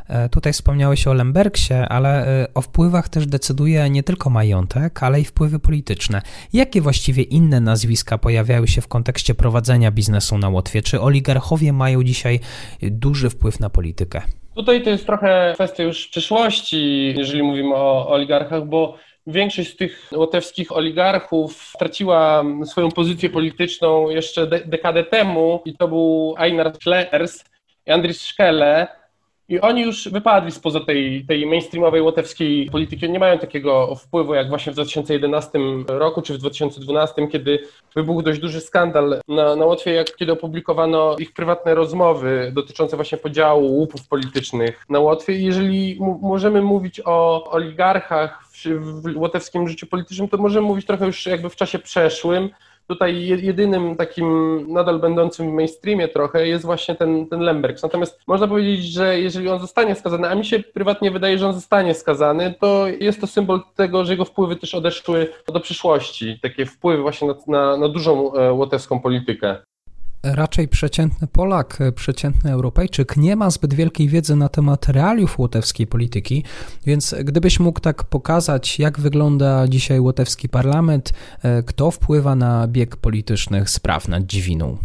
E, 0.08 0.28
tutaj 0.28 0.52
wspomniałeś 0.52 1.06
o 1.06 1.14
Lembergsie, 1.14 1.74
ale 1.74 2.26
e, 2.26 2.46
o 2.54 2.60
wpływach 2.60 3.08
też 3.08 3.26
decyduje 3.26 3.90
nie 3.90 4.02
tylko 4.02 4.30
majątek, 4.30 5.02
ale 5.02 5.20
i 5.20 5.24
wpływy 5.24 5.58
polityczne. 5.58 6.22
Jakie 6.52 6.80
właściwie 6.80 7.22
inne 7.22 7.60
nazwiska 7.60 8.18
pojawiają 8.18 8.66
się 8.66 8.80
w 8.80 8.88
kontekście 8.88 9.34
prowadzenia 9.34 9.90
biznesu 9.90 10.38
na 10.38 10.48
Łotwie? 10.48 10.82
Czy 10.82 11.00
oligarchowie 11.00 11.72
mają 11.72 12.02
dzisiaj 12.02 12.40
duży 12.82 13.30
wpływ 13.30 13.60
na 13.60 13.70
politykę? 13.70 14.22
Tutaj 14.54 14.82
to 14.82 14.90
jest 14.90 15.06
trochę 15.06 15.50
kwestia 15.54 15.82
już 15.82 16.08
przyszłości, 16.08 17.14
jeżeli 17.16 17.42
mówimy 17.42 17.74
o 17.74 18.08
oligarchach, 18.08 18.66
bo 18.66 18.96
Większość 19.26 19.72
z 19.72 19.76
tych 19.76 20.10
łotewskich 20.12 20.72
oligarchów 20.72 21.62
straciła 21.62 22.44
swoją 22.64 22.90
pozycję 22.90 23.30
polityczną 23.30 24.10
jeszcze 24.10 24.46
de 24.46 24.60
dekadę 24.60 25.04
temu 25.04 25.62
i 25.64 25.76
to 25.76 25.88
był 25.88 26.34
Einar 26.38 26.72
Schlers 26.76 27.44
i 27.86 27.90
Andris 27.90 28.20
Schelle. 28.20 29.01
I 29.52 29.60
oni 29.60 29.82
już 29.82 30.08
wypadli 30.08 30.52
spoza 30.52 30.80
tej, 30.80 31.24
tej 31.24 31.46
mainstreamowej 31.46 32.02
łotewskiej 32.02 32.70
polityki. 32.70 33.10
Nie 33.10 33.18
mają 33.18 33.38
takiego 33.38 33.94
wpływu 33.94 34.34
jak 34.34 34.48
właśnie 34.48 34.72
w 34.72 34.74
2011 34.74 35.58
roku 35.86 36.22
czy 36.22 36.34
w 36.34 36.38
2012, 36.38 37.28
kiedy 37.28 37.58
wybuchł 37.94 38.22
dość 38.22 38.40
duży 38.40 38.60
skandal 38.60 39.20
na, 39.28 39.56
na 39.56 39.64
Łotwie, 39.66 39.92
jak 39.92 40.16
kiedy 40.16 40.32
opublikowano 40.32 41.16
ich 41.18 41.32
prywatne 41.32 41.74
rozmowy 41.74 42.52
dotyczące 42.54 42.96
właśnie 42.96 43.18
podziału 43.18 43.66
łupów 43.72 44.08
politycznych 44.08 44.84
na 44.88 45.00
Łotwie. 45.00 45.32
I 45.32 45.44
jeżeli 45.44 45.98
możemy 46.22 46.62
mówić 46.62 47.00
o 47.04 47.50
oligarchach 47.50 48.44
w, 48.52 48.66
w 49.02 49.16
łotewskim 49.16 49.68
życiu 49.68 49.86
politycznym, 49.86 50.28
to 50.28 50.36
możemy 50.36 50.66
mówić 50.66 50.86
trochę 50.86 51.06
już 51.06 51.26
jakby 51.26 51.50
w 51.50 51.56
czasie 51.56 51.78
przeszłym, 51.78 52.50
Tutaj 52.86 53.26
jedynym 53.26 53.96
takim 53.96 54.56
nadal 54.72 54.98
będącym 54.98 55.50
w 55.50 55.52
mainstreamie 55.52 56.08
trochę 56.08 56.48
jest 56.48 56.64
właśnie 56.64 56.94
ten, 56.94 57.26
ten 57.26 57.40
Lembergs. 57.40 57.82
Natomiast 57.82 58.20
można 58.26 58.48
powiedzieć, 58.48 58.84
że 58.84 59.20
jeżeli 59.20 59.48
on 59.48 59.60
zostanie 59.60 59.94
skazany, 59.94 60.28
a 60.28 60.34
mi 60.34 60.44
się 60.44 60.60
prywatnie 60.60 61.10
wydaje, 61.10 61.38
że 61.38 61.46
on 61.46 61.54
zostanie 61.54 61.94
skazany, 61.94 62.54
to 62.60 62.86
jest 63.00 63.20
to 63.20 63.26
symbol 63.26 63.60
tego, 63.74 64.04
że 64.04 64.12
jego 64.12 64.24
wpływy 64.24 64.56
też 64.56 64.74
odeszły 64.74 65.28
do 65.52 65.60
przyszłości. 65.60 66.38
Takie 66.42 66.66
wpływy 66.66 67.02
właśnie 67.02 67.28
na, 67.28 67.34
na, 67.46 67.76
na 67.76 67.88
dużą 67.88 68.34
e, 68.34 68.52
łotewską 68.52 69.00
politykę 69.00 69.56
raczej 70.24 70.68
przeciętny 70.68 71.28
Polak, 71.28 71.78
przeciętny 71.94 72.52
Europejczyk 72.52 73.16
nie 73.16 73.36
ma 73.36 73.50
zbyt 73.50 73.74
wielkiej 73.74 74.08
wiedzy 74.08 74.36
na 74.36 74.48
temat 74.48 74.88
realiów 74.88 75.38
łotewskiej 75.38 75.86
polityki, 75.86 76.44
więc 76.86 77.14
gdybyś 77.24 77.60
mógł 77.60 77.80
tak 77.80 78.04
pokazać, 78.04 78.78
jak 78.78 79.00
wygląda 79.00 79.68
dzisiaj 79.68 80.00
łotewski 80.00 80.48
parlament, 80.48 81.12
e, 81.42 81.62
kto 81.62 81.90
wpływa 81.90 82.34
na 82.34 82.68
bieg 82.68 82.96
politycznych 82.96 83.70
spraw 83.70 84.08
nad 84.08 84.22
Dziwiną? 84.22 84.76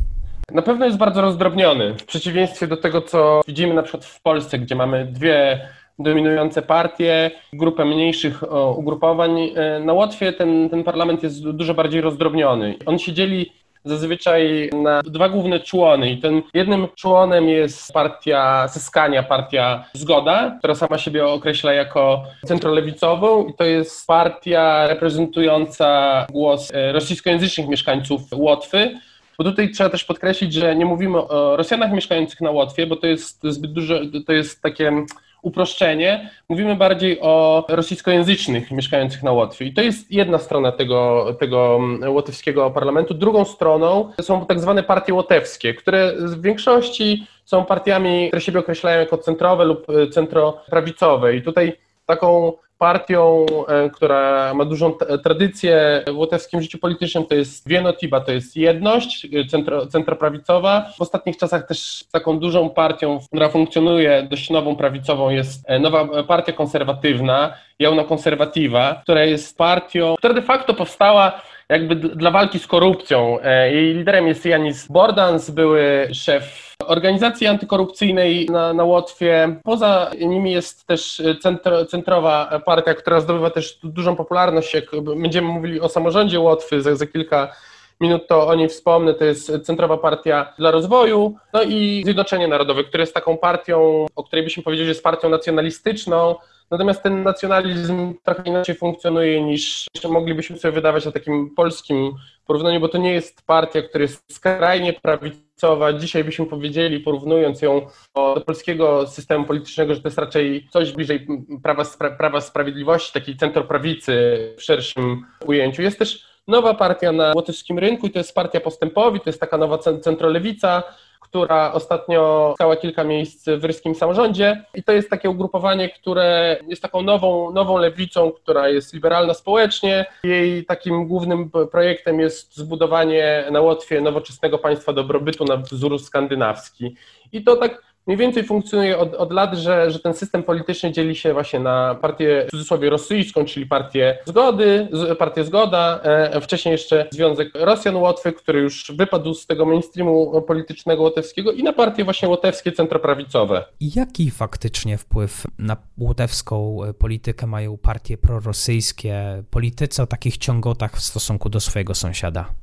Na 0.52 0.62
pewno 0.62 0.86
jest 0.86 0.98
bardzo 0.98 1.22
rozdrobniony, 1.22 1.96
w 1.98 2.06
przeciwieństwie 2.06 2.68
do 2.68 2.78
tego, 2.78 3.02
co 3.02 3.42
widzimy 3.48 3.74
na 3.74 3.84
przykład 3.84 4.06
w 4.06 4.22
Polsce, 4.22 4.60
gdzie 4.60 4.76
mamy 4.76 5.06
dwie 5.06 5.68
dominujące 6.00 6.62
partie, 6.62 7.32
grupę 7.54 7.86
mniejszych 7.86 8.44
ugrupowań. 8.78 9.40
E, 9.56 9.80
na 9.80 9.94
Łotwie 9.94 10.34
ten, 10.34 10.70
ten 10.70 10.84
parlament 10.84 11.24
jest 11.24 11.50
dużo 11.50 11.74
bardziej 11.74 12.02
rozdrobniony. 12.02 12.76
On 12.86 13.00
się 13.00 13.14
dzieli 13.14 13.52
zazwyczaj 13.86 14.70
na 14.84 15.02
dwa 15.02 15.30
główne 15.30 15.60
człony 15.60 16.12
i 16.12 16.18
ten 16.18 16.42
jednym 16.54 16.88
członem 16.96 17.50
jest 17.50 17.94
partia 17.94 18.68
Zyskania, 18.68 19.24
partia 19.24 19.86
Zgoda, 19.94 20.56
która 20.60 20.76
sama 20.76 20.98
siebie 20.98 21.26
określa 21.28 21.74
jako 21.74 22.24
centrolewicową 22.46 23.46
i 23.46 23.54
to 23.54 23.64
jest 23.64 24.08
partia 24.08 24.88
reprezentująca 24.88 26.26
głos 26.32 26.72
e, 26.74 26.92
rosyjskojęzycznych 26.92 27.68
mieszkańców 27.68 28.22
Łotwy, 28.34 29.00
bo 29.38 29.44
tutaj 29.44 29.72
trzeba 29.72 29.90
też 29.90 30.04
podkreślić, 30.04 30.54
że 30.54 30.76
nie 30.76 30.86
mówimy 30.86 31.18
o 31.18 31.56
Rosjanach 31.56 31.92
mieszkających 31.92 32.42
na 32.42 32.52
Łotwie, 32.52 32.88
bo 32.88 32.96
to 32.96 33.08
jest 33.08 33.40
zbyt 33.44 33.74
dużo, 33.74 34.00
to 34.26 34.34
jest 34.34 34.62
takie 34.62 35.06
uproszczenie. 35.48 36.30
Mówimy 36.50 36.76
bardziej 36.76 37.22
o 37.22 37.66
rosyjskojęzycznych 37.70 38.72
mieszkających 38.72 39.24
na 39.24 39.32
Łotwie. 39.32 39.66
I 39.66 39.74
to 39.74 39.82
jest 39.82 40.12
jedna 40.12 40.38
strona 40.38 40.72
tego, 40.72 41.26
tego 41.40 41.80
łotewskiego 42.08 42.72
parlamentu. 42.72 43.14
Drugą 43.14 43.46
stroną 43.46 44.12
są 44.22 44.46
tak 44.46 44.60
zwane 44.60 44.84
partie 44.84 45.14
łotewskie, 45.14 45.74
które 45.74 46.14
w 46.18 46.42
większości 46.42 47.28
są 47.46 47.66
partiami, 47.66 48.28
które 48.28 48.42
siebie 48.42 48.60
określają 48.60 49.00
jako 49.00 49.18
centrowe 49.18 49.66
lub 49.66 49.88
centroprawicowe. 50.12 51.36
I 51.36 51.42
tutaj 51.42 51.74
taką 52.06 52.54
partią, 52.78 53.46
e, 53.68 53.90
która 53.90 54.54
ma 54.54 54.66
dużą 54.66 54.94
tradycję 55.24 56.04
w 56.08 56.18
łotewskim 56.18 56.62
życiu 56.62 56.78
politycznym, 56.78 57.26
to 57.26 57.36
jest 57.36 57.68
Wienotiba, 57.70 58.20
to 58.20 58.32
jest 58.32 58.56
jedność 58.56 59.28
e, 59.34 59.46
centro, 59.46 59.88
centroprawicowa. 59.88 60.86
W 60.98 61.02
ostatnich 61.02 61.38
czasach 61.38 61.68
też 61.68 62.06
taką 62.12 62.40
dużą 62.40 62.70
partią, 62.70 63.20
która 63.28 63.50
funkcjonuje, 63.50 64.28
dość 64.30 64.50
nową 64.50 64.76
prawicową 64.76 65.30
jest 65.30 65.64
e, 65.68 65.80
nowa 65.80 66.24
partia 66.24 66.54
konserwatywna, 66.54 67.54
Jauna 67.80 68.04
Konserwatywa, 68.04 69.00
która 69.04 69.24
jest 69.24 69.58
partią, 69.58 70.16
która 70.18 70.34
de 70.34 70.42
facto 70.42 70.74
powstała 70.74 71.42
jakby 71.70 71.96
dla 71.96 72.32
walki 72.32 72.60
z 72.60 72.68
korupcją. 72.68 73.38
Jej 73.72 73.94
liderem 73.94 74.28
jest 74.28 74.46
Janis 74.46 74.88
Bordans, 74.88 75.50
były 75.50 76.08
szef 76.14 76.67
organizacji 76.88 77.48
antykorupcyjnej 77.48 78.46
na, 78.46 78.74
na 78.74 78.84
Łotwie. 78.84 79.60
Poza 79.64 80.12
nimi 80.20 80.52
jest 80.52 80.88
też 80.88 81.22
centro, 81.42 81.86
centrowa 81.86 82.62
partia, 82.66 82.94
która 82.94 83.22
zdobywa 83.22 83.50
też 83.50 83.80
dużą 83.84 84.16
popularność. 84.16 84.74
Jak 84.74 84.86
będziemy 85.02 85.48
mówili 85.48 85.82
o 85.82 85.90
samorządzie 85.90 86.40
Łotwy 86.40 86.82
za, 86.82 86.96
za 86.96 87.08
kilka 87.08 87.56
minut, 88.00 88.28
to 88.28 88.48
o 88.48 88.56
niej 88.56 88.70
wspomnę. 88.70 89.14
To 89.14 89.26
jest 89.26 89.52
Centrowa 89.64 89.98
Partia 89.98 90.54
dla 90.60 90.72
Rozwoju, 90.72 91.36
no 91.54 91.64
i 91.64 92.02
Zjednoczenie 92.06 92.48
Narodowe, 92.48 92.84
które 92.84 93.02
jest 93.02 93.14
taką 93.14 93.38
partią, 93.38 94.06
o 94.16 94.24
której 94.24 94.44
byśmy 94.44 94.64
powiedzieli, 94.64 94.86
że 94.86 94.92
jest 94.92 95.04
partią 95.04 95.30
nacjonalistyczną, 95.30 96.36
Natomiast 96.72 97.04
ten 97.04 97.24
nacjonalizm 97.24 98.14
trochę 98.24 98.44
inaczej 98.46 98.76
funkcjonuje 98.76 99.44
niż 99.44 99.86
moglibyśmy 100.10 100.58
sobie 100.58 100.72
wydawać 100.72 101.06
na 101.06 101.12
takim 101.12 101.56
polskim 101.56 102.14
porównaniu, 102.48 102.80
bo 102.80 102.90
to 102.90 102.98
nie 102.98 103.14
jest 103.14 103.46
partia, 103.46 103.82
która 103.82 104.02
jest 104.02 104.34
skrajnie 104.34 104.94
prawicowa. 104.94 105.94
Dzisiaj 105.94 106.24
byśmy 106.24 106.46
powiedzieli, 106.46 107.00
porównując 107.00 107.62
ją 107.62 107.88
do 108.16 108.42
polskiego 108.46 109.08
systemu 109.08 109.46
politycznego, 109.46 109.94
że 109.94 110.02
to 110.02 110.08
jest 110.08 110.18
raczej 110.18 110.68
coś 110.72 110.92
bliżej 110.92 111.28
prawa, 111.64 111.84
prawa 112.18 112.42
sprawiedliwości, 112.42 113.14
takiej 113.14 113.38
centroprawicy 113.38 114.14
w 114.58 114.64
szerszym 114.64 115.26
ujęciu. 115.46 115.82
Jest 115.82 116.00
też 116.00 116.26
nowa 116.48 116.74
partia 116.74 117.12
na 117.12 117.34
łotewskim 117.36 117.80
rynku 117.80 118.08
i 118.08 118.12
to 118.12 118.20
jest 118.20 118.36
partia 118.36 118.60
postępowi, 118.60 119.20
to 119.20 119.30
jest 119.30 119.40
taka 119.40 119.58
nowa 119.58 119.78
centrolewica, 119.78 120.84
która 121.20 121.74
ostatnio 121.74 122.50
zyskała 122.52 122.76
kilka 122.76 123.04
miejsc 123.04 123.46
w 123.58 123.64
ryskim 123.64 123.96
samorządzie 123.96 124.66
i 124.74 124.84
to 124.84 124.92
jest 124.92 125.10
takie 125.10 125.30
ugrupowanie, 125.30 125.90
które 125.90 126.58
jest 126.68 126.82
taką 126.82 127.02
nową, 127.02 127.52
nową 127.52 127.78
lewicą, 127.78 128.32
która 128.32 128.70
jest 128.70 128.94
liberalna 128.94 129.34
społecznie. 129.34 130.06
Jej 130.24 130.66
takim 130.66 131.08
głównym 131.08 131.52
projektem 131.72 132.20
jest 132.20 132.58
zbudowanie 132.58 133.46
na 133.52 133.62
Łotwie 133.62 134.02
nowoczesnego 134.02 134.58
państwa 134.58 134.94
dobrobytu 134.94 135.46
na 135.46 135.58
wzór 135.58 136.00
skandynawski. 136.00 136.96
I 137.32 137.44
to 137.44 137.56
tak 137.56 137.88
mniej 138.08 138.18
więcej 138.18 138.44
funkcjonuje 138.44 138.98
od, 138.98 139.14
od 139.14 139.32
lat, 139.32 139.56
że, 139.56 139.92
że 139.92 140.00
ten 140.00 140.14
system 140.14 140.44
polityczny 140.44 140.92
dzieli 140.92 141.16
się 141.16 141.34
właśnie 141.34 141.60
na 141.60 141.96
partię 141.96 142.46
w 142.48 142.52
cudzysłowie 142.52 142.90
rosyjską, 142.90 143.46
czyli 143.46 143.66
partię 143.66 144.18
zgody, 144.26 144.88
partię 145.20 145.44
zgoda, 145.44 146.00
e, 146.04 146.42
wcześniej 146.42 146.72
jeszcze 146.72 147.08
Związek 147.12 147.50
Rosjan 147.56 147.96
Łotwy, 147.96 148.34
który 148.34 148.60
już 148.60 148.92
wypadł 148.98 149.34
z 149.34 149.48
tego 149.48 149.66
mainstreamu 149.66 150.42
politycznego 150.42 151.04
łotewskiego 151.04 151.52
i 151.52 151.64
na 151.64 151.74
partie 151.74 152.04
właśnie 152.04 152.30
łotewskie 152.30 152.72
centroprawicowe. 152.72 153.66
Jaki 153.80 154.32
faktycznie 154.32 154.98
wpływ 154.98 155.44
na 155.60 155.78
łotewską 155.98 156.80
politykę 157.00 157.48
mają 157.48 157.78
partie 157.78 158.18
prorosyjskie, 158.18 159.44
politycy 159.50 160.02
o 160.02 160.08
takich 160.08 160.38
ciągotach 160.38 160.96
w 160.96 161.02
stosunku 161.02 161.50
do 161.50 161.60
swojego 161.60 161.96
sąsiada? 161.96 162.54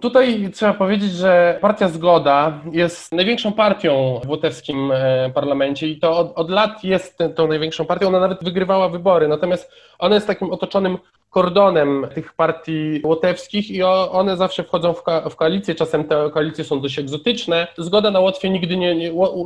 Tutaj 0.00 0.50
trzeba 0.54 0.74
powiedzieć, 0.74 1.12
że 1.12 1.58
partia 1.60 1.88
Zgoda 1.88 2.60
jest 2.72 3.12
największą 3.12 3.52
partią 3.52 4.20
w 4.24 4.28
łotewskim 4.28 4.92
e, 4.92 5.30
parlamencie 5.34 5.88
i 5.88 5.98
to 5.98 6.18
od, 6.18 6.32
od, 6.34 6.50
lat 6.50 6.84
jest 6.84 7.18
tą 7.34 7.48
największą 7.48 7.84
partią. 7.84 8.08
Ona 8.08 8.20
nawet 8.20 8.44
wygrywała 8.44 8.88
wybory, 8.88 9.28
natomiast 9.28 9.72
ona 9.98 10.14
jest 10.14 10.26
takim 10.26 10.50
otoczonym 10.50 10.98
kordonem 11.30 12.06
tych 12.14 12.32
partii 12.32 13.00
łotewskich 13.04 13.70
i 13.70 13.82
one 13.82 14.36
zawsze 14.36 14.64
wchodzą 14.64 14.92
w, 14.92 15.02
w 15.30 15.36
koalicję. 15.36 15.74
Czasem 15.74 16.04
te 16.04 16.30
koalicje 16.30 16.64
są 16.64 16.80
dość 16.80 16.98
egzotyczne. 16.98 17.66
Zgoda 17.78 18.10
na 18.10 18.20
Łotwie 18.20 18.50
nigdy 18.50 18.76
nie, 18.76 18.94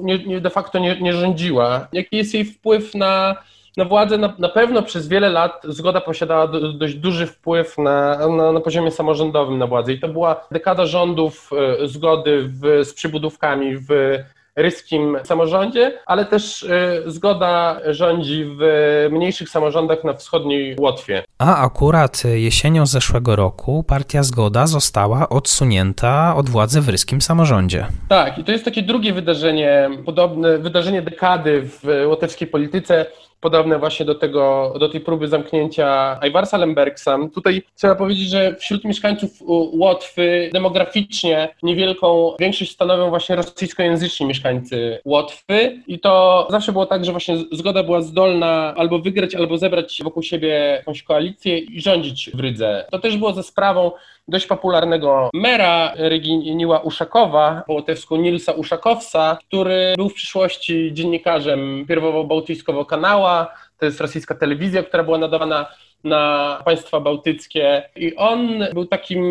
nie, 0.03 0.25
nie 0.27 0.41
de 0.41 0.51
facto 0.51 0.79
nie, 0.79 1.01
nie 1.01 1.13
rządziła. 1.13 1.89
Jaki 1.93 2.17
jest 2.17 2.35
jej 2.35 2.45
wpływ 2.45 2.95
na 2.95 3.37
na 3.79 3.85
władzę 3.85 4.19
na, 4.19 4.35
na 4.39 4.49
pewno 4.49 4.83
przez 4.83 5.09
wiele 5.09 5.29
lat 5.29 5.63
zgoda 5.65 6.01
posiadała 6.01 6.47
do, 6.47 6.73
dość 6.73 6.95
duży 6.95 7.27
wpływ 7.27 7.79
na, 7.79 8.29
na, 8.29 8.53
na, 8.53 8.61
poziomie 8.61 8.91
samorządowym 8.91 9.59
na 9.59 9.67
władzę 9.67 9.93
i 9.93 10.01
to 10.01 10.09
była 10.09 10.47
dekada 10.51 10.87
rządów 10.87 11.51
e, 11.83 11.89
zgody 11.89 12.49
w, 12.49 12.85
z 12.85 12.95
przybudówkami 12.95 13.77
w 13.77 14.19
ryskim 14.57 15.17
samorządzie, 15.25 15.99
ale 16.07 16.25
też 16.25 16.65
e, 16.65 17.03
zgoda 17.07 17.81
rządzi 17.87 18.45
w 18.59 18.63
mniejszych 19.11 19.49
samorządach 19.49 20.05
na 20.05 20.13
wschodniej 20.13 20.77
Łotwie. 20.81 21.23
A 21.39 21.57
akurat 21.57 22.23
jesienią 22.25 22.87
zeszłego 22.87 23.37
roku 23.37 23.85
partia 23.89 24.23
Zgoda 24.23 24.67
została 24.67 25.29
odsunięta 25.29 26.37
od 26.37 26.49
władzy 26.49 26.81
w 26.81 26.89
ryskim 26.89 27.21
samorządzie. 27.21 27.87
Tak, 28.09 28.39
i 28.39 28.45
to 28.45 28.53
jest 28.53 28.65
takie 28.65 28.83
drugie 28.83 29.13
wydarzenie, 29.13 29.91
podobne 30.07 30.59
wydarzenie 30.59 31.03
dekady 31.03 31.63
w 31.63 32.05
łotewskiej 32.07 32.49
polityce 32.49 33.07
podobne 33.41 33.79
właśnie 33.79 34.07
do 34.07 34.15
tego, 34.15 34.75
do 34.81 34.89
tej 34.89 35.01
próby 35.01 35.29
zamknięcia 35.29 36.21
Iwarsa 36.29 36.57
Lembergsa. 36.57 37.19
Tutaj 37.35 37.63
trzeba 37.75 37.95
powiedzieć, 37.95 38.29
że 38.29 38.57
wśród 38.57 38.85
mieszkańców 38.85 39.31
Łotwy 39.73 40.51
demograficznie 40.53 41.49
niewielką 41.63 42.35
większość 42.39 42.73
stanowią 42.73 43.09
właśnie 43.11 43.37
rosyjskojęzyczni 43.37 44.27
mieszkańcy 44.27 45.01
Łotwy 45.05 45.83
i 45.87 45.99
to 45.99 46.47
zawsze 46.51 46.73
było 46.73 46.87
tak, 46.87 47.05
że 47.05 47.13
właśnie 47.13 47.37
zgoda 47.53 47.83
była 47.83 48.01
zdolna 48.01 48.75
albo 48.77 48.99
wygrać, 48.99 49.35
albo 49.35 49.59
zebrać 49.59 50.01
wokół 50.05 50.23
siebie 50.23 50.49
jakąś 50.49 51.03
koalicję 51.03 51.59
i 51.59 51.81
rządzić 51.81 52.31
w 52.35 52.41
Rydze. 52.41 52.85
To 52.91 52.99
też 52.99 53.17
było 53.17 53.33
ze 53.33 53.43
sprawą 53.43 53.91
dość 54.29 54.47
popularnego 54.47 55.31
mera 55.35 55.93
Reginiła 55.97 56.79
Uszakowa, 56.81 57.63
po 57.67 57.73
łotewsku 57.73 58.17
Nilsa 58.17 58.53
Uszakowca, 58.53 59.39
który 59.49 59.95
był 59.97 60.09
w 60.09 60.15
przyszłości 60.15 60.91
dziennikarzem 60.93 61.87
pierwowo-bałtyjskiego 61.89 62.87
kanała, 62.87 63.55
to 63.79 63.87
jest 63.87 64.01
rosyjska 64.01 64.35
telewizja, 64.35 64.83
która 64.83 65.03
była 65.05 65.19
nadawana 65.19 65.67
na 66.05 66.63
państwa 66.65 67.01
bałtyckie. 67.01 67.89
I 67.97 68.17
on 68.17 68.65
był 68.75 68.87
takim 68.87 69.23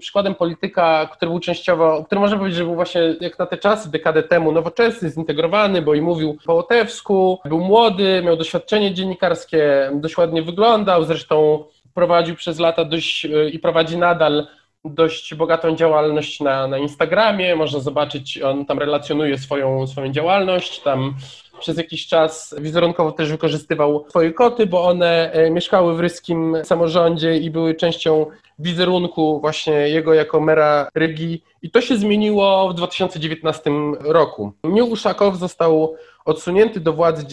przykładem 0.00 0.34
polityka, 0.34 1.08
który 1.12 1.30
był 1.30 1.40
częściowo, 1.40 2.04
który 2.04 2.20
można 2.20 2.36
powiedzieć, 2.36 2.58
że 2.58 2.64
był 2.64 2.74
właśnie 2.74 3.00
jak 3.20 3.38
na 3.38 3.46
te 3.46 3.56
czasy, 3.56 3.90
dekadę 3.90 4.22
temu, 4.22 4.52
nowoczesny, 4.52 5.10
zintegrowany, 5.10 5.82
bo 5.82 5.94
i 5.94 6.00
mówił 6.00 6.36
po 6.46 6.54
łotewsku, 6.54 7.38
był 7.44 7.60
młody, 7.60 8.22
miał 8.24 8.36
doświadczenie 8.36 8.94
dziennikarskie, 8.94 9.90
dość 9.94 10.16
ładnie 10.16 10.42
wyglądał, 10.42 11.04
zresztą 11.04 11.64
prowadził 11.94 12.34
przez 12.34 12.58
lata 12.58 12.84
dość 12.84 13.26
i 13.52 13.58
prowadzi 13.58 13.98
nadal 13.98 14.46
dość 14.84 15.34
bogatą 15.34 15.76
działalność 15.76 16.40
na, 16.40 16.68
na 16.68 16.78
Instagramie. 16.78 17.56
Można 17.56 17.80
zobaczyć, 17.80 18.38
on 18.38 18.66
tam 18.66 18.78
relacjonuje 18.78 19.38
swoją, 19.38 19.86
swoją 19.86 20.12
działalność. 20.12 20.80
Tam 20.80 21.14
przez 21.60 21.78
jakiś 21.78 22.06
czas 22.06 22.54
wizerunkowo 22.58 23.12
też 23.12 23.30
wykorzystywał 23.30 24.04
swoje 24.08 24.32
koty, 24.32 24.66
bo 24.66 24.84
one 24.84 25.32
e, 25.32 25.50
mieszkały 25.50 25.96
w 25.96 26.00
ryskim 26.00 26.56
samorządzie 26.64 27.36
i 27.36 27.50
były 27.50 27.74
częścią 27.74 28.26
wizerunku 28.58 29.40
właśnie 29.40 29.72
jego 29.72 30.14
jako 30.14 30.40
mera 30.40 30.88
Rygi. 30.94 31.42
I 31.62 31.70
to 31.70 31.80
się 31.80 31.96
zmieniło 31.96 32.68
w 32.68 32.74
2019 32.74 33.70
roku. 34.00 34.52
Mił 34.64 34.86
Uszakow 34.86 35.36
został 35.36 35.96
odsunięty 36.24 36.80
do 36.80 36.92
władzy 36.92 37.24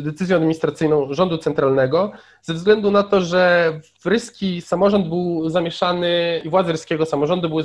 decyzją 0.00 0.36
administracyjną 0.36 1.14
rządu 1.14 1.38
centralnego 1.38 2.12
ze 2.42 2.54
względu 2.54 2.90
na 2.90 3.02
to, 3.02 3.20
że 3.20 3.72
ryski 4.04 4.60
samorząd 4.60 5.08
był 5.08 5.48
zamieszany 5.48 6.40
i 6.44 6.48
władze 6.48 6.72
ryskiego 6.72 7.06
samorządu 7.06 7.48
były 7.48 7.62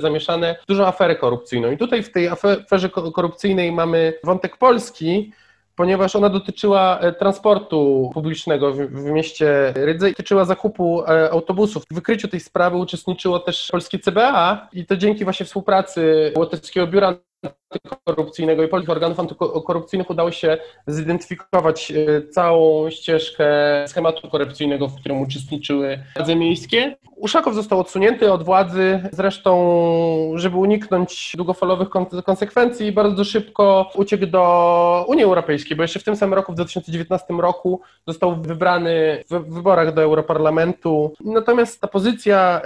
zamieszane 0.00 0.56
w 0.62 0.66
dużą 0.66 0.86
aferę 0.86 1.16
korupcyjną. 1.16 1.70
I 1.70 1.78
tutaj 1.78 2.02
w 2.02 2.12
tej 2.12 2.28
aferze 2.28 2.88
korupcyjnej 2.88 3.72
mamy 3.72 4.12
wątek 4.24 4.56
polski, 4.56 5.32
ponieważ 5.80 6.16
ona 6.16 6.28
dotyczyła 6.28 6.98
e, 6.98 7.12
transportu 7.12 8.10
publicznego 8.14 8.72
w, 8.72 8.76
w 8.76 9.04
mieście 9.04 9.72
Rydze 9.76 10.08
i 10.08 10.12
dotyczyła 10.12 10.44
zakupu 10.44 11.02
e, 11.02 11.30
autobusów. 11.30 11.84
W 11.90 11.94
wykryciu 11.94 12.28
tej 12.28 12.40
sprawy 12.40 12.76
uczestniczyło 12.76 13.38
też 13.38 13.68
polskie 13.72 13.98
CBA 13.98 14.68
i 14.72 14.86
to 14.86 14.96
dzięki 14.96 15.24
właśnie 15.24 15.46
współpracy 15.46 16.32
Łotewskiego 16.36 16.86
Biura 16.86 17.14
antykorupcyjnego 17.70 18.62
i 18.62 18.68
polskich 18.68 18.90
organów 18.90 19.20
antykorupcyjnych 19.20 20.10
udało 20.10 20.30
się 20.30 20.58
zidentyfikować 20.86 21.92
e, 21.92 22.22
całą 22.28 22.90
ścieżkę 22.90 23.44
schematu 23.88 24.28
korupcyjnego, 24.28 24.88
w 24.88 25.00
którym 25.00 25.20
uczestniczyły 25.20 25.98
władze 26.16 26.36
miejskie. 26.36 26.96
Uszakow 27.16 27.54
został 27.54 27.80
odsunięty 27.80 28.32
od 28.32 28.42
władzy, 28.42 29.08
zresztą, 29.12 29.52
żeby 30.34 30.56
uniknąć 30.56 31.32
długofalowych 31.36 31.88
konsekwencji, 32.24 32.92
bardzo 32.92 33.24
szybko 33.24 33.90
uciekł 33.94 34.26
do 34.26 35.04
Unii 35.08 35.24
Europejskiej, 35.24 35.76
bo 35.76 35.82
jeszcze 35.82 36.00
w 36.00 36.04
tym 36.04 36.16
samym 36.16 36.34
roku, 36.34 36.52
w 36.52 36.54
2019 36.54 37.34
roku, 37.34 37.80
został 38.06 38.42
wybrany 38.42 39.24
w 39.30 39.54
wyborach 39.54 39.94
do 39.94 40.02
Europarlamentu. 40.02 41.12
Natomiast 41.20 41.80
ta 41.80 41.88
pozycja 41.88 42.60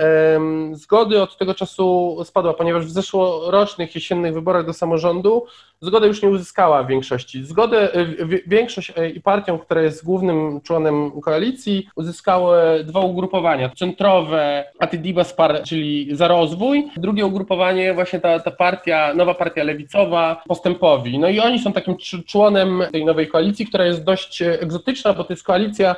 zgody 0.73 1.23
od 1.23 1.37
tego 1.37 1.55
czasu 1.55 2.17
spadła, 2.25 2.55
ponieważ 2.55 2.87
w 2.87 2.91
zeszłorocznych 2.91 3.95
jesiennych 3.95 4.35
wyborach 4.35 4.64
do 4.65 4.73
samorządu 4.73 5.47
zgoda 5.85 6.07
już 6.07 6.23
nie 6.23 6.29
uzyskała 6.29 6.85
większości. 6.85 7.45
Zgodę, 7.45 7.95
e, 7.95 8.07
większość 8.47 8.93
e, 8.97 9.11
i 9.11 9.21
partią, 9.21 9.59
która 9.59 9.83
jest 9.83 10.05
głównym 10.05 10.61
członem 10.61 11.21
koalicji, 11.21 11.89
uzyskały 11.97 12.85
dwa 12.85 13.01
ugrupowania. 13.01 13.71
Centrowe 13.77 14.65
Atidiba 14.79 15.25
Spar, 15.25 15.63
czyli 15.63 16.09
za 16.17 16.29
rozwój. 16.29 16.91
Drugie 16.97 17.27
ugrupowanie, 17.27 17.95
właśnie 17.95 18.21
ta, 18.21 18.41
ta 18.41 18.51
partia, 18.51 19.15
nowa 19.15 19.35
partia 19.35 19.65
lewicowa, 19.65 20.43
postępowi. 20.49 21.19
No 21.19 21.29
i 21.29 21.41
oni 21.41 21.59
są 21.59 21.73
takim 21.73 21.97
członem 22.27 22.83
tej 22.93 23.05
nowej 23.05 23.29
koalicji, 23.29 23.67
która 23.67 23.85
jest 23.87 24.05
dość 24.05 24.43
e, 24.43 24.61
egzotyczna, 24.61 25.13
bo 25.13 25.25
to 25.25 25.33
jest 25.33 25.45
koalicja 25.45 25.95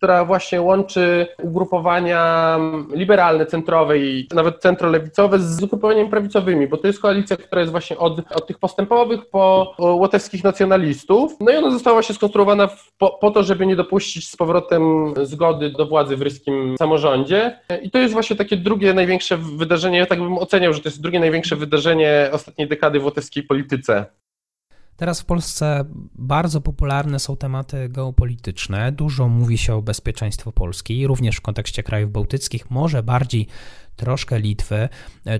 która 0.00 0.24
właśnie 0.24 0.62
łączy 0.62 1.26
ugrupowania 1.42 2.58
liberalne, 2.94 3.46
centrowe 3.46 3.98
i 3.98 4.28
nawet 4.34 4.58
centrolewicowe 4.58 5.38
z 5.38 5.62
ugrupowaniami 5.62 6.10
prawicowymi, 6.10 6.66
bo 6.66 6.76
to 6.76 6.86
jest 6.86 7.00
koalicja, 7.00 7.36
która 7.36 7.60
jest 7.60 7.70
właśnie 7.70 7.98
od, 7.98 8.18
od 8.34 8.46
tych 8.46 8.58
postępowych 8.58 9.30
po 9.30 9.74
łotewskich 9.78 10.44
nacjonalistów. 10.44 11.36
No 11.40 11.52
i 11.52 11.56
ona 11.56 11.70
została 11.70 11.94
właśnie 11.94 12.14
skonstruowana 12.14 12.68
po, 12.98 13.18
po 13.20 13.30
to, 13.30 13.42
żeby 13.42 13.66
nie 13.66 13.76
dopuścić 13.76 14.28
z 14.28 14.36
powrotem 14.36 15.14
zgody 15.22 15.70
do 15.70 15.86
władzy 15.86 16.16
w 16.16 16.22
ryskim 16.22 16.74
samorządzie. 16.78 17.58
I 17.82 17.90
to 17.90 17.98
jest 17.98 18.12
właśnie 18.14 18.36
takie 18.36 18.56
drugie 18.56 18.94
największe 18.94 19.36
wydarzenie, 19.36 19.98
ja 19.98 20.06
tak 20.06 20.18
bym 20.18 20.38
oceniał, 20.38 20.72
że 20.72 20.80
to 20.80 20.88
jest 20.88 21.02
drugie 21.02 21.20
największe 21.20 21.56
wydarzenie 21.56 22.30
ostatniej 22.32 22.68
dekady 22.68 23.00
w 23.00 23.04
łotewskiej 23.04 23.42
polityce. 23.42 24.06
Teraz 25.00 25.20
w 25.20 25.24
Polsce 25.24 25.84
bardzo 26.14 26.60
popularne 26.60 27.18
są 27.18 27.36
tematy 27.36 27.88
geopolityczne. 27.88 28.92
Dużo 28.92 29.28
mówi 29.28 29.58
się 29.58 29.74
o 29.74 29.82
bezpieczeństwie 29.82 30.52
Polski, 30.52 31.06
również 31.06 31.36
w 31.36 31.40
kontekście 31.40 31.82
krajów 31.82 32.12
bałtyckich, 32.12 32.70
może 32.70 33.02
bardziej 33.02 33.46
troszkę 33.96 34.40
Litwy. 34.40 34.88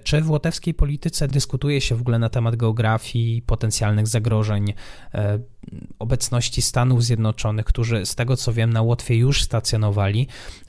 Czy 0.04 0.20
w 0.20 0.30
łotewskiej 0.30 0.74
polityce 0.74 1.28
dyskutuje 1.28 1.80
się 1.80 1.96
w 1.96 2.00
ogóle 2.00 2.18
na 2.18 2.28
temat 2.28 2.56
geografii, 2.56 3.42
potencjalnych 3.42 4.06
zagrożeń, 4.06 4.72
e, 5.14 5.38
obecności 5.98 6.62
Stanów 6.62 7.04
Zjednoczonych, 7.04 7.66
którzy 7.66 8.06
z 8.06 8.14
tego 8.14 8.36
co 8.36 8.52
wiem 8.52 8.72
na 8.72 8.82
Łotwie 8.82 9.16
już 9.16 9.42
stacjonowali? 9.42 10.26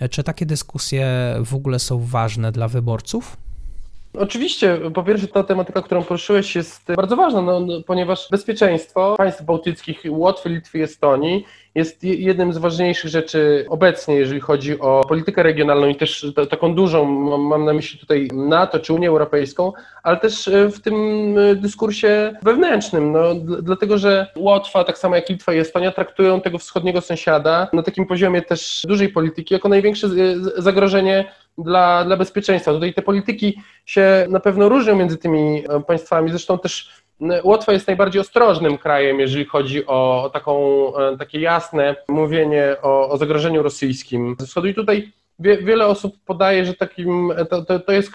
Czy 0.10 0.24
takie 0.24 0.46
dyskusje 0.46 1.36
w 1.46 1.54
ogóle 1.54 1.80
są 1.80 2.00
ważne 2.06 2.52
dla 2.52 2.68
wyborców? 2.68 3.38
Oczywiście, 4.20 4.80
po 4.94 5.04
pierwsze 5.04 5.28
ta 5.28 5.44
tematyka, 5.44 5.82
którą 5.82 6.04
poruszyłeś 6.04 6.56
jest 6.56 6.94
bardzo 6.96 7.16
ważna, 7.16 7.42
no, 7.42 7.60
no, 7.60 7.82
ponieważ 7.86 8.28
bezpieczeństwo 8.32 9.16
państw 9.18 9.44
bałtyckich, 9.44 10.04
Łotwy, 10.10 10.50
Litwy 10.50 10.80
i 10.80 10.82
Estonii 10.82 11.46
jest 11.76 12.04
jednym 12.04 12.54
z 12.54 12.58
ważniejszych 12.58 13.12
rzeczy 13.12 13.66
obecnie, 13.70 14.16
jeżeli 14.16 14.40
chodzi 14.40 14.80
o 14.80 15.02
politykę 15.08 15.44
regionalną 15.44 15.88
i 15.88 15.96
też 15.96 16.26
taką 16.50 16.76
dużą, 16.76 17.06
mam 17.38 17.66
na 17.66 17.74
myśli 17.74 18.00
tutaj 18.00 18.28
NATO 18.34 18.80
czy 18.80 18.94
Unię 18.94 19.08
Europejską, 19.08 19.74
ale 20.04 20.18
też 20.18 20.48
e, 20.48 20.70
w 20.70 20.82
tym 20.82 20.96
e, 21.38 21.56
dyskursie 21.56 22.34
wewnętrznym, 22.44 23.12
no, 23.12 23.36
dlatego 23.62 23.98
że 23.98 24.28
Łotwa, 24.36 24.84
tak 24.84 24.98
samo 24.98 25.16
jak 25.16 25.30
Litwa 25.30 25.54
i 25.54 25.58
Estonia, 25.58 25.92
traktują 25.92 26.42
tego 26.42 26.58
wschodniego 26.58 27.02
sąsiada 27.02 27.68
na 27.74 27.84
takim 27.84 28.06
poziomie 28.06 28.42
też 28.42 28.82
dużej 28.88 29.10
polityki 29.10 29.54
jako 29.54 29.70
największe 29.70 30.08
zagrożenie 30.58 31.32
dla, 31.58 32.06
dla 32.06 32.18
bezpieczeństwa. 32.18 32.74
Tutaj 32.74 32.94
te 32.94 33.02
polityki 33.02 33.62
się 33.86 34.26
na 34.30 34.40
pewno 34.40 34.70
różnią 34.70 34.96
między 34.96 35.18
tymi 35.18 35.64
e, 35.70 35.80
państwami, 35.84 36.30
zresztą 36.30 36.60
też 36.60 37.02
Łotwa 37.44 37.74
jest 37.74 37.88
najbardziej 37.88 38.22
ostrożnym 38.22 38.78
krajem, 38.78 39.20
jeżeli 39.20 39.46
chodzi 39.46 39.86
o 39.86 40.30
taką, 40.34 40.58
e, 40.98 41.18
takie 41.18 41.40
jasne 41.40 41.96
mówienie 42.08 42.76
o, 42.82 43.10
o 43.10 43.18
zagrożeniu 43.18 43.64
rosyjskim 43.64 44.36
ze 44.40 44.48
wschodu. 44.48 44.68
I 44.68 44.74
tutaj 44.74 45.12
wie, 45.40 45.58
wiele 45.58 45.88
osób 45.88 46.16
podaje, 46.26 46.66
że 46.66 46.74
takim, 46.74 47.34
to, 47.50 47.66
to, 47.66 47.80
to 47.80 47.92
jest 47.92 48.12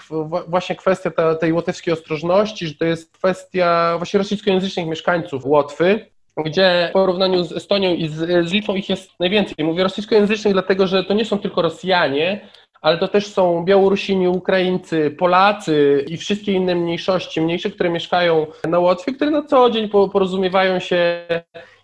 właśnie 0.49 0.77
kwestia 0.77 1.11
ta, 1.11 1.35
tej 1.35 1.53
łotewskiej 1.53 1.94
ostrożności, 1.94 2.66
że 2.66 2.75
to 2.75 2.85
jest 2.85 3.12
kwestia 3.12 3.94
właśnie 3.99 4.18
rosyjskojęzycznych 4.18 4.87
mieszkańców 4.87 5.46
Łotwy, 5.46 6.07
gdzie 6.44 6.87
w 6.90 6.92
porównaniu 6.92 7.44
z 7.44 7.53
Estonią 7.53 7.94
i 7.94 8.09
z, 8.09 8.49
z 8.49 8.53
Litwą 8.53 8.75
ich 8.75 8.88
jest 8.88 9.11
najwięcej. 9.20 9.64
Mówię 9.64 9.83
rosyjskojęzycznych, 9.83 10.53
dlatego 10.53 10.87
że 10.87 11.05
to 11.05 11.14
nie 11.14 11.25
są 11.25 11.38
tylko 11.38 11.62
Rosjanie, 11.62 12.49
ale 12.81 12.99
to 12.99 13.09
też 13.09 13.27
są 13.27 13.65
Białorusini, 13.65 14.29
Ukraińcy, 14.29 15.11
Polacy 15.11 16.05
i 16.09 16.17
wszystkie 16.17 16.53
inne 16.53 16.75
mniejszości, 16.75 17.41
mniejsze, 17.41 17.71
które 17.71 17.91
mieszkają 17.91 18.47
na 18.69 18.79
Łotwie, 18.79 19.12
które 19.12 19.31
na 19.31 19.43
co 19.43 19.71
dzień 19.71 19.89
porozumiewają 19.89 20.79
się 20.79 21.27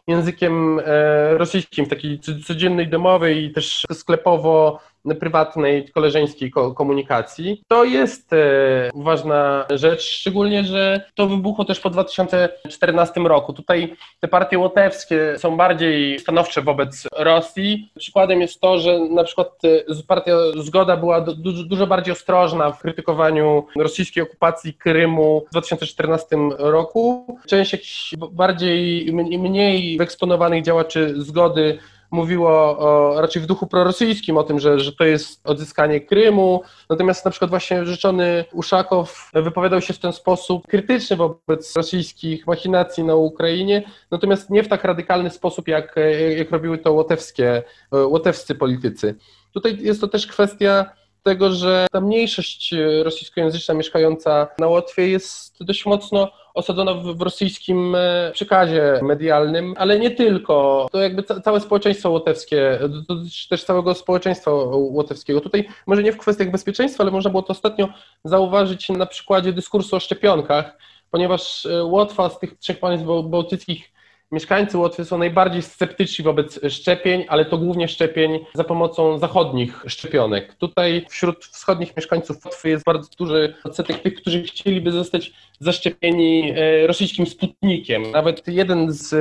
językiem 0.07 0.81
e, 0.85 1.39
rosyjskim, 1.39 1.87
takiej 1.87 2.21
codziennej 2.47 2.89
domowej 2.89 3.45
i 3.45 3.53
też 3.53 3.87
sklepowo 3.93 4.81
prywatnej, 5.21 5.89
koleżeńskiej 5.89 6.51
komunikacji. 6.77 7.63
To 7.69 7.85
jest 7.85 8.33
e, 8.33 8.91
ważna 8.95 9.65
rzecz, 9.71 10.03
szczególnie, 10.03 10.65
że 10.65 11.05
to 11.15 11.27
wybuchło 11.27 11.65
też 11.65 11.81
po 11.81 11.91
2014 11.91 13.21
roku. 13.21 13.53
Tutaj 13.53 13.97
te 14.21 14.29
partie 14.29 14.59
łotewskie 14.59 15.35
są 15.39 15.57
bardziej 15.57 16.19
stanowcze 16.19 16.63
wobec 16.63 17.07
Rosji. 17.17 17.91
Przykładem 17.99 18.41
jest 18.41 18.61
to, 18.61 18.79
że 18.79 18.99
na 18.99 19.25
przykład 19.25 19.49
e, 19.65 20.03
partia 20.09 20.33
Zgoda 20.57 20.97
była 20.97 21.21
dużo, 21.21 21.65
dużo 21.65 21.87
bardziej 21.87 22.13
ostrożna 22.13 22.71
w 22.71 22.81
krytykowaniu 22.81 23.67
rosyjskiej 23.77 24.23
okupacji 24.23 24.75
Krymu 24.75 25.45
w 25.49 25.51
2014 25.51 26.37
roku. 26.59 27.27
Część 27.47 27.73
jakichś 27.73 28.15
bardziej, 28.33 29.13
mniej 29.39 29.97
wyeksponowanych 29.99 30.63
działaczy 30.63 31.15
Zgody 31.17 31.79
mówiło 32.13 32.79
o, 32.79 33.21
raczej 33.21 33.43
w 33.43 33.47
duchu 33.47 33.67
prorosyjskim 33.67 34.37
o 34.37 34.43
tym, 34.43 34.61
że, 34.61 34.81
że 34.81 34.93
to 34.93 35.05
jest 35.05 35.41
odzyskanie 35.49 36.01
Krymu, 36.01 36.63
natomiast 36.91 37.25
na 37.25 37.31
przykład 37.31 37.51
właśnie 37.51 37.87
rzeczony 37.87 38.45
Uszakow 38.53 39.31
wypowiadał 39.35 39.81
się 39.81 39.95
w 39.95 39.99
ten 39.99 40.13
sposób 40.13 40.67
krytyczny 40.67 41.17
wobec 41.17 41.77
rosyjskich 41.77 42.47
machinacji 42.47 43.05
na 43.05 43.15
Ukrainie, 43.15 43.83
natomiast 44.11 44.51
nie 44.51 44.63
w 44.63 44.69
tak 44.69 44.85
radykalny 44.85 45.31
sposób, 45.31 45.69
jak, 45.69 45.97
jak 46.37 46.51
robiły 46.51 46.79
to 46.79 46.93
łotewskie, 46.93 47.63
łotewscy 47.93 48.55
politycy. 48.55 49.15
Tutaj 49.53 49.79
jest 49.81 50.01
to 50.01 50.09
też 50.09 50.27
kwestia 50.27 50.93
tego, 51.23 51.51
że 51.53 51.87
ta 51.93 52.01
mniejszość 52.01 52.75
rosyjskojęzyczna 53.03 53.75
mieszkająca 53.75 54.49
na 54.59 54.67
Łotwie 54.67 55.09
jest 55.09 55.65
dość 55.65 55.87
mocno 55.87 56.31
osadzona 56.55 56.95
w, 56.95 57.21
rosyjskim 57.21 57.95
e, 57.95 58.31
przekazie 58.33 59.01
medialnym, 59.03 59.75
ale 59.79 59.99
nie 59.99 60.11
tylko. 60.11 60.89
To 60.93 60.99
jakby 60.99 61.23
ca 61.23 61.41
całe 61.41 61.61
społeczeństwo 61.61 62.11
łotewskie, 62.11 62.79
dotyczy 63.09 63.49
też 63.49 63.65
całego 63.65 63.95
społeczeństwa 63.95 64.51
łotewskiego. 64.75 65.41
Tutaj 65.41 65.69
może 65.87 66.03
nie 66.03 66.13
w 66.13 66.19
kwestiach 66.19 66.51
bezpieczeństwa, 66.51 67.05
ale 67.05 67.11
można 67.11 67.31
było 67.31 67.43
to 67.43 67.53
ostatnio 67.53 67.89
zauważyć 68.25 68.89
na 68.89 69.07
przykładzie 69.07 69.53
dyskursu 69.53 69.97
o 69.97 70.01
szczepionkach, 70.01 70.79
ponieważ 71.11 71.67
e, 71.67 71.85
Łotwa 71.85 72.29
z 72.29 72.39
tych 72.39 72.59
trzech 72.59 72.81
państw 72.81 73.07
bałtyckich 73.25 73.92
Mieszkańcy 74.33 74.79
Łotwy 74.79 75.05
są 75.05 75.19
najbardziej 75.19 75.63
sceptyczni 75.63 76.25
wobec 76.25 76.61
szczepień, 76.69 77.25
ale 77.29 77.45
to 77.45 77.59
głównie 77.59 77.89
szczepień 77.89 78.39
za 78.55 78.65
pomocą 78.65 79.19
zachodnich 79.19 79.85
szczepionek. 79.87 80.55
Tutaj 80.55 81.07
wśród 81.09 81.45
wschodnich 81.45 81.97
mieszkańców 81.97 82.45
Łotwy 82.45 82.69
jest 82.69 82.85
bardzo 82.85 83.09
duży 83.19 83.55
odsetek 83.65 83.99
tych, 84.03 84.15
którzy 84.15 84.43
chcieliby 84.43 84.93
zostać 84.93 85.33
zaszczepieni 85.61 86.53
e, 86.57 86.87
rosyjskim 86.87 87.27
Sputnikiem. 87.27 88.11
Nawet 88.11 88.49
jeden 88.49 88.93
z 88.93 89.15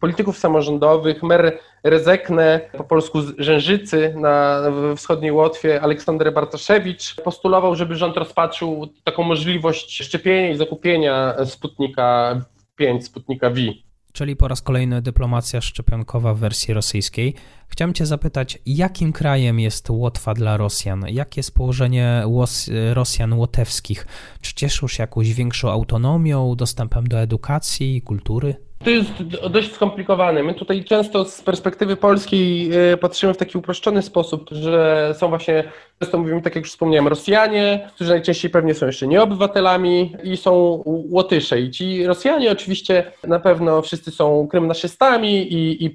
polityków 0.00 0.38
samorządowych, 0.38 1.22
mer 1.22 1.58
Rezekne, 1.84 2.60
po 2.78 2.84
polsku 2.84 3.18
Rzężycy 3.38 4.14
na 4.16 4.62
wschodniej 4.96 5.32
Łotwie, 5.32 5.80
Aleksander 5.80 6.32
Bartoszewicz, 6.32 7.14
postulował, 7.14 7.76
żeby 7.76 7.96
rząd 7.96 8.16
rozpatrzył 8.16 8.88
taką 9.04 9.22
możliwość 9.22 10.04
szczepienia 10.04 10.50
i 10.50 10.56
zakupienia 10.56 11.34
Sputnika 11.44 12.40
5, 12.76 13.04
Sputnika 13.04 13.50
V 13.50 13.85
czyli 14.16 14.36
po 14.36 14.48
raz 14.48 14.62
kolejny 14.62 15.02
dyplomacja 15.02 15.60
szczepionkowa 15.60 16.34
w 16.34 16.38
wersji 16.38 16.74
rosyjskiej. 16.74 17.34
Chciałem 17.68 17.94
Cię 17.94 18.06
zapytać, 18.06 18.58
jakim 18.66 19.12
krajem 19.12 19.60
jest 19.60 19.90
Łotwa 19.90 20.34
dla 20.34 20.56
Rosjan? 20.56 21.04
Jakie 21.08 21.38
jest 21.38 21.54
położenie 21.54 22.22
Rosjan 22.92 23.32
łotewskich? 23.32 24.06
Czy 24.40 24.54
cieszą 24.54 24.88
się 24.88 25.02
jakąś 25.02 25.32
większą 25.32 25.70
autonomią, 25.70 26.54
dostępem 26.56 27.06
do 27.06 27.20
edukacji, 27.20 28.02
kultury? 28.02 28.65
To 28.84 28.90
jest 28.90 29.22
dość 29.50 29.72
skomplikowane. 29.72 30.42
My 30.42 30.54
tutaj 30.54 30.84
często 30.84 31.24
z 31.24 31.42
perspektywy 31.42 31.96
polskiej 31.96 32.70
e, 32.92 32.96
patrzymy 32.96 33.34
w 33.34 33.36
taki 33.36 33.58
uproszczony 33.58 34.02
sposób, 34.02 34.50
że 34.50 35.14
są 35.18 35.28
właśnie, 35.28 35.64
często 36.00 36.18
mówimy, 36.18 36.42
tak 36.42 36.54
jak 36.54 36.64
już 36.64 36.72
wspomniałem, 36.72 37.08
Rosjanie, 37.08 37.90
którzy 37.94 38.10
najczęściej 38.10 38.50
pewnie 38.50 38.74
są 38.74 38.86
jeszcze 38.86 39.06
nieobywatelami 39.06 40.16
i 40.24 40.36
są 40.36 40.82
Łotysze. 40.86 41.60
I 41.60 41.70
ci 41.70 42.06
Rosjanie 42.06 42.50
oczywiście 42.50 43.12
na 43.24 43.40
pewno 43.40 43.82
wszyscy 43.82 44.10
są 44.10 44.48
krymnaszystami 44.48 45.52
i, 45.52 45.84
i 45.84 45.94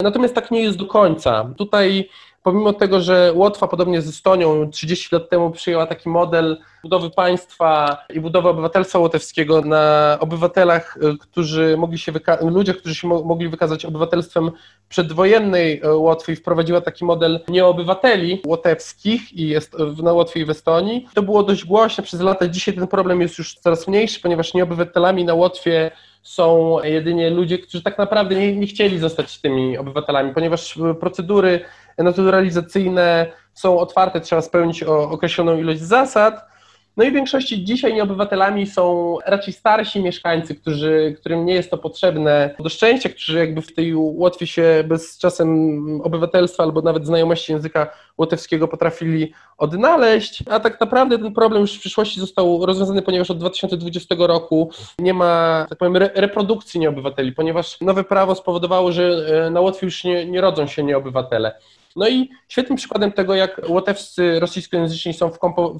natomiast 0.00 0.34
tak 0.34 0.50
nie 0.50 0.62
jest 0.62 0.78
do 0.78 0.86
końca. 0.86 1.50
Tutaj 1.58 2.08
pomimo 2.42 2.72
tego, 2.72 3.00
że 3.00 3.32
Łotwa 3.34 3.68
podobnie 3.68 4.02
z 4.02 4.08
Estonią 4.08 4.70
30 4.70 5.08
lat 5.14 5.28
temu 5.28 5.50
przyjęła 5.50 5.86
taki 5.86 6.08
model 6.08 6.58
budowy 6.82 7.10
państwa 7.10 7.98
i 8.14 8.20
budowy 8.20 8.48
obywatelstwa 8.48 8.98
łotewskiego 8.98 9.60
na 9.60 10.16
obywatelach, 10.20 10.96
y, 10.96 11.18
którzy 11.18 11.76
mogli 11.78 11.98
się 11.98 12.12
wyka- 12.12 12.50
ludziach, 12.50 12.76
którzy 12.76 12.94
się 12.94 13.08
mo 13.08 13.22
mogli 13.22 13.48
wykazać 13.48 13.84
obywatelstwem 13.84 14.50
przedwojennej 14.88 15.82
y, 15.84 15.94
Łotwy 15.94 16.32
i 16.32 16.36
wprowadziła 16.36 16.80
taki 16.80 17.04
model 17.04 17.40
nieobywateli 17.48 18.42
łotewskich 18.46 19.32
i 19.32 19.48
jest 19.48 19.76
na 20.02 20.12
Łotwie 20.12 20.40
i 20.40 20.44
w 20.44 20.50
Estonii. 20.50 21.06
To 21.14 21.22
było 21.22 21.42
dość 21.42 21.64
głośne 21.64 22.04
przez 22.04 22.20
lata. 22.20 22.48
Dzisiaj 22.48 22.74
ten 22.74 22.86
problem 22.86 23.20
jest 23.20 23.38
już 23.38 23.54
coraz 23.54 23.88
mniejszy, 23.88 24.20
ponieważ 24.20 24.54
nieobywatelami 24.54 25.24
na 25.24 25.34
Łotwie 25.34 25.90
są 26.22 26.76
jedynie 26.82 27.30
ludzie, 27.30 27.58
którzy 27.58 27.82
tak 27.82 27.98
naprawdę 27.98 28.34
nie, 28.34 28.56
nie 28.56 28.66
chcieli 28.66 28.98
zostać 28.98 29.38
tymi 29.40 29.78
obywatelami, 29.78 30.34
ponieważ 30.34 30.78
procedury 31.00 31.60
naturalizacyjne 31.98 33.26
są 33.54 33.78
otwarte, 33.78 34.20
trzeba 34.20 34.42
spełnić 34.42 34.82
określoną 34.82 35.58
ilość 35.58 35.80
zasad. 35.80 36.50
No 36.96 37.04
i 37.04 37.10
w 37.10 37.14
większości 37.14 37.64
dzisiaj 37.64 37.94
nieobywatelami 37.94 38.66
są 38.66 39.16
raczej 39.26 39.54
starsi 39.54 40.02
mieszkańcy, 40.02 40.54
którzy, 40.54 41.16
którym 41.20 41.46
nie 41.46 41.54
jest 41.54 41.70
to 41.70 41.78
potrzebne 41.78 42.54
do 42.58 42.68
szczęścia, 42.68 43.08
którzy 43.08 43.38
jakby 43.38 43.62
w 43.62 43.74
tej 43.74 43.94
Łotwie 43.94 44.46
się 44.46 44.84
bez 44.86 45.18
czasem 45.18 46.00
obywatelstwa 46.04 46.62
albo 46.62 46.82
nawet 46.82 47.06
znajomości 47.06 47.52
języka 47.52 47.86
łotewskiego 48.18 48.68
potrafili 48.68 49.32
odnaleźć, 49.58 50.44
a 50.50 50.60
tak 50.60 50.80
naprawdę 50.80 51.18
ten 51.18 51.32
problem 51.32 51.62
już 51.62 51.76
w 51.76 51.80
przyszłości 51.80 52.20
został 52.20 52.66
rozwiązany, 52.66 53.02
ponieważ 53.02 53.30
od 53.30 53.38
2020 53.38 54.14
roku 54.18 54.70
nie 54.98 55.14
ma, 55.14 55.66
tak 55.68 55.78
powiem, 55.78 55.96
re 55.96 56.10
reprodukcji 56.14 56.80
nieobywateli, 56.80 57.32
ponieważ 57.32 57.80
nowe 57.80 58.04
prawo 58.04 58.34
spowodowało, 58.34 58.92
że 58.92 59.26
e, 59.46 59.50
na 59.50 59.60
Łotwie 59.60 59.86
już 59.86 60.04
nie, 60.04 60.26
nie 60.26 60.40
rodzą 60.40 60.66
się 60.66 60.82
nieobywatele. 60.82 61.54
No 61.96 62.08
i 62.08 62.30
świetnym 62.48 62.76
przykładem 62.76 63.12
tego, 63.12 63.34
jak 63.34 63.60
łotewscy 63.68 64.40
rosyjskojęzyczni 64.40 65.14
są 65.14 65.30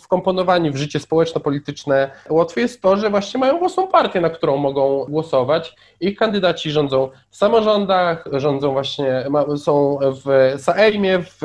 wkomponowani 0.00 0.70
w 0.70 0.76
życie 0.76 1.00
społeczno-polityczne 1.00 2.10
Łotwy 2.30 2.60
jest 2.60 2.82
to, 2.82 2.96
że 2.96 3.10
właśnie 3.10 3.40
mają 3.40 3.58
własną 3.58 3.86
partię, 3.86 4.20
na 4.20 4.30
którą 4.30 4.56
mogą 4.56 5.04
głosować. 5.08 5.76
Ich 6.00 6.18
kandydaci 6.18 6.70
rządzą 6.70 7.10
w 7.30 7.36
samorządach, 7.36 8.24
rządzą 8.32 8.72
właśnie, 8.72 9.24
są 9.56 9.98
w 10.24 10.54
Sejmie, 10.60 11.18
w 11.18 11.40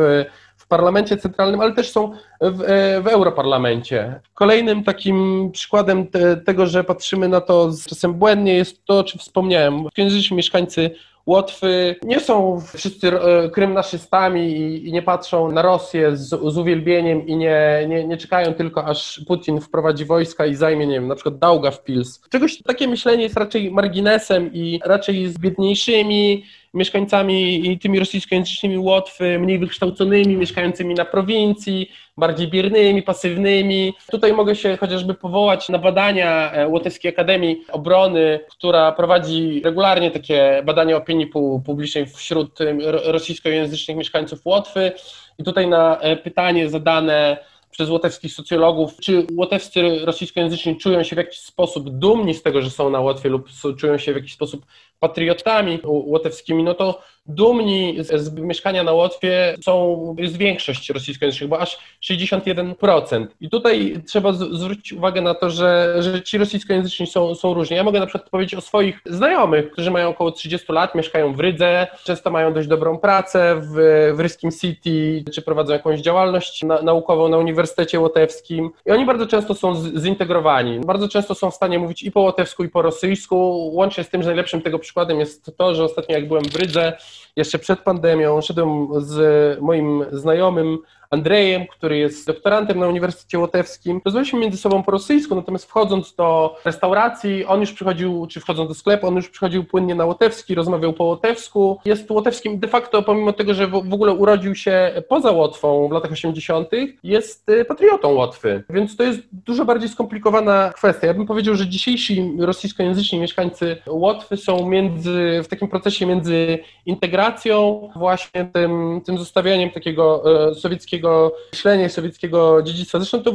w 0.66 0.68
parlamencie 0.68 1.18
centralnym, 1.18 1.62
ale 1.62 1.74
też 1.74 1.92
są 1.92 2.12
w, 2.42 2.58
w 3.04 3.08
europarlamencie. 3.08 4.20
Kolejnym 4.34 4.84
takim 4.84 5.50
przykładem 5.52 6.08
te, 6.08 6.38
tego, 6.38 6.68
że 6.68 6.84
patrzymy 6.84 7.28
na 7.28 7.42
to 7.42 7.72
z 7.72 7.86
czasem 7.86 8.14
błędnie 8.14 8.54
jest 8.54 8.86
to, 8.86 9.00
o 9.00 9.04
czym 9.04 9.20
wspomniałem. 9.20 9.90
Kiedyś 9.94 10.32
mieszkańcy 10.32 10.96
Łotwy 11.26 11.96
nie 12.04 12.20
są 12.20 12.62
wszyscy 12.74 13.08
e, 13.08 13.50
krymnaszystami 13.50 14.58
i, 14.88 14.92
nie 14.92 15.02
patrzą 15.02 15.52
na 15.52 15.62
Rosję 15.62 16.18
z, 16.18 16.30
z 16.30 16.58
uwielbieniem 16.58 17.28
i 17.28 17.36
nie, 17.36 17.86
nie, 17.88 18.08
nie, 18.08 18.18
czekają 18.18 18.54
tylko, 18.54 18.86
aż 18.86 19.22
Putin 19.28 19.62
wprowadzi 19.62 20.06
wojska 20.06 20.46
i 20.46 20.56
zajmie, 20.56 20.88
nie 20.88 20.94
wiem, 20.94 21.08
na 21.08 21.16
przykład 21.16 21.40
Daugavpils. 21.40 22.22
Czegoś 22.30 22.62
takie 22.62 22.88
myślenie 22.88 23.24
jest 23.24 23.38
raczej 23.38 23.72
marginesem 23.72 24.54
i 24.54 24.80
raczej 24.86 25.28
z 25.28 25.38
biedniejszymi 25.38 26.44
mieszkańcami 26.76 27.70
i 27.72 27.80
tymi 27.80 28.00
rosyjskojęzycznymi 28.00 28.78
Łotwy, 28.78 29.40
mniej 29.40 29.60
wykształconymi, 29.60 30.36
mieszkającymi 30.36 30.94
na 30.96 31.06
prowincji, 31.06 31.92
bardziej 32.18 32.48
biernymi, 32.48 33.04
pasywnymi. 33.04 33.94
Tutaj 34.12 34.34
mogę 34.34 34.56
się 34.56 34.78
chociażby 34.78 35.14
powołać 35.14 35.70
na 35.70 35.78
badania 35.78 36.52
e, 36.52 36.68
Łotewskiej 36.68 37.12
Akademii 37.12 37.62
Obrony, 37.72 38.40
która 38.50 38.92
prowadzi 38.92 39.62
regularnie 39.64 40.12
takie 40.12 40.62
badania 40.66 40.98
opinii 40.98 41.28
publicznej 41.66 42.06
wśród 42.08 42.60
rosyjskojęzycznych 43.06 43.98
mieszkańców 43.98 44.46
Łotwy. 44.46 44.92
I 45.38 45.44
tutaj 45.44 45.68
na 45.68 46.00
e, 46.00 46.16
pytanie 46.16 46.70
zadane 46.70 47.38
przez 47.76 47.90
łotewskich 47.90 48.34
socjologów, 48.34 48.98
czy 49.02 49.28
łotewscy 49.38 50.00
rosyjskojęzyczni 50.06 50.78
czują 50.78 51.04
się 51.04 51.16
w 51.16 51.18
jakiś 51.18 51.40
sposób 51.40 51.90
dumni 51.90 52.34
z 52.34 52.44
tego, 52.44 52.62
że 52.62 52.70
są 52.70 52.90
na 52.90 53.00
Łotwie 53.00 53.30
lub 53.30 53.50
czują 53.78 53.98
się 53.98 54.14
w 54.14 54.16
jakiś 54.16 54.34
sposób 54.34 54.66
patriotami 55.08 55.80
łotewskimi, 55.84 56.64
no 56.64 56.74
to 56.74 57.02
dumni 57.26 57.96
z, 58.00 58.22
z 58.22 58.34
mieszkania 58.34 58.84
na 58.84 58.92
Łotwie 58.92 59.56
są, 59.64 60.16
jest 60.20 60.38
większość 60.38 60.90
rosyjskojęzycznych, 60.90 61.50
bo 61.50 61.60
aż 61.60 61.80
61%. 62.04 63.28
I 63.42 63.50
tutaj 63.50 64.02
trzeba 64.08 64.34
z, 64.34 64.38
zwrócić 64.38 64.94
uwagę 64.94 65.22
na 65.22 65.34
to, 65.34 65.50
że, 65.50 65.96
że 66.00 66.22
ci 66.22 66.38
rosyjskojęzyczni 66.38 67.08
są, 67.08 67.36
są 67.36 67.54
różni. 67.54 67.76
Ja 67.76 67.84
mogę 67.84 68.00
na 68.00 68.06
przykład 68.06 68.30
powiedzieć 68.30 68.56
o 68.56 68.62
swoich 68.62 69.00
znajomych, 69.06 69.72
którzy 69.72 69.92
mają 69.92 70.10
około 70.10 70.32
30 70.32 70.72
lat, 70.72 70.96
mieszkają 70.96 71.34
w 71.34 71.40
Rydze, 71.40 71.88
często 72.04 72.32
mają 72.32 72.54
dość 72.54 72.68
dobrą 72.68 72.98
pracę 72.98 73.62
w, 73.62 73.76
w 74.16 74.20
Ryskim 74.20 74.52
City, 74.52 75.24
czy 75.34 75.42
prowadzą 75.42 75.74
jakąś 75.74 76.00
działalność 76.00 76.64
na, 76.64 76.82
naukową 76.82 77.30
na 77.30 77.38
Uniwersytecie 77.38 78.00
Łotewskim. 78.00 78.70
I 78.86 78.92
oni 78.92 79.06
bardzo 79.06 79.28
często 79.28 79.56
są 79.56 79.76
z, 79.76 80.04
zintegrowani. 80.04 80.80
Bardzo 80.80 81.08
często 81.08 81.36
są 81.36 81.52
w 81.52 81.56
stanie 81.56 81.80
mówić 81.80 82.04
i 82.04 82.12
po 82.12 82.22
łotewsku, 82.22 82.64
i 82.64 82.70
po 82.70 82.82
rosyjsku, 82.82 83.70
łącznie 83.74 84.04
z 84.04 84.10
tym, 84.10 84.24
że 84.24 84.28
najlepszym 84.28 84.62
tego 84.62 84.80
przykładem 84.80 84.95
jest 85.20 85.52
to, 85.58 85.76
że 85.76 85.84
ostatnio 85.84 86.16
jak 86.16 86.28
byłem 86.28 86.44
w 86.44 86.56
Rydze, 86.56 86.98
jeszcze 87.36 87.60
przed 87.60 87.80
pandemią, 87.80 88.42
szedłem 88.42 88.88
z 88.98 89.62
moim 89.62 90.06
znajomym 90.12 90.78
Andrejem, 91.10 91.68
który 91.68 91.98
jest 91.98 92.28
doktorantem 92.28 92.80
na 92.80 92.88
Uniwersytecie 92.88 93.40
Łotewskim. 93.40 94.02
Rozmawialiśmy 94.06 94.40
między 94.40 94.58
sobą 94.58 94.84
po 94.84 94.92
rosyjsku, 94.92 95.36
natomiast 95.36 95.66
wchodząc 95.66 96.16
do 96.16 96.58
restauracji, 96.66 97.46
on 97.46 97.62
już 97.62 97.74
przychodził, 97.74 98.28
czy 98.28 98.40
wchodząc 98.40 98.70
do 98.70 98.74
sklepu, 98.74 99.08
on 99.08 99.16
już 99.16 99.30
przychodził 99.30 99.64
płynnie 99.64 99.96
na 99.96 100.06
łotewski, 100.06 100.56
rozmawiał 100.56 100.94
po 100.94 101.04
łotewsku. 101.04 101.80
Jest 101.86 102.12
łotewskim 102.12 102.60
de 102.60 102.68
facto, 102.68 103.04
pomimo 103.04 103.34
tego, 103.34 103.54
że 103.54 103.68
w 103.68 103.76
ogóle 103.76 104.14
urodził 104.14 104.56
się 104.56 105.04
poza 105.10 105.32
Łotwą 105.32 105.88
w 105.88 105.92
latach 105.92 106.12
80., 106.12 106.70
jest 107.04 107.50
y, 107.50 107.66
patriotą 107.66 108.10
Łotwy. 108.10 108.64
Więc 108.70 108.98
to 108.98 109.04
jest 109.04 109.20
dużo 109.32 109.66
bardziej 109.66 109.90
skomplikowana 109.90 110.72
kwestia. 110.76 111.08
Ja 111.08 111.14
bym 111.14 111.26
powiedział, 111.26 111.56
że 111.56 111.68
dzisiejsi 111.68 112.34
rosyjskojęzyczni 112.40 113.20
mieszkańcy 113.20 113.78
Łotwy 113.88 114.38
są 114.38 114.70
między, 114.70 115.42
w 115.44 115.48
takim 115.48 115.68
procesie 115.68 116.06
między 116.06 116.60
integracją, 116.86 117.90
właśnie 117.96 118.50
tym, 118.54 119.02
tym 119.06 119.18
zostawianiem 119.18 119.70
takiego 119.70 120.24
e, 120.50 120.56
sowieckiego 120.56 120.95
sowieckiego 120.96 121.36
myślenia, 121.54 121.90
sowieckiego 121.90 122.62
dziedzictwa. 122.64 123.00
Zresztą 123.00 123.24
to 123.24 123.34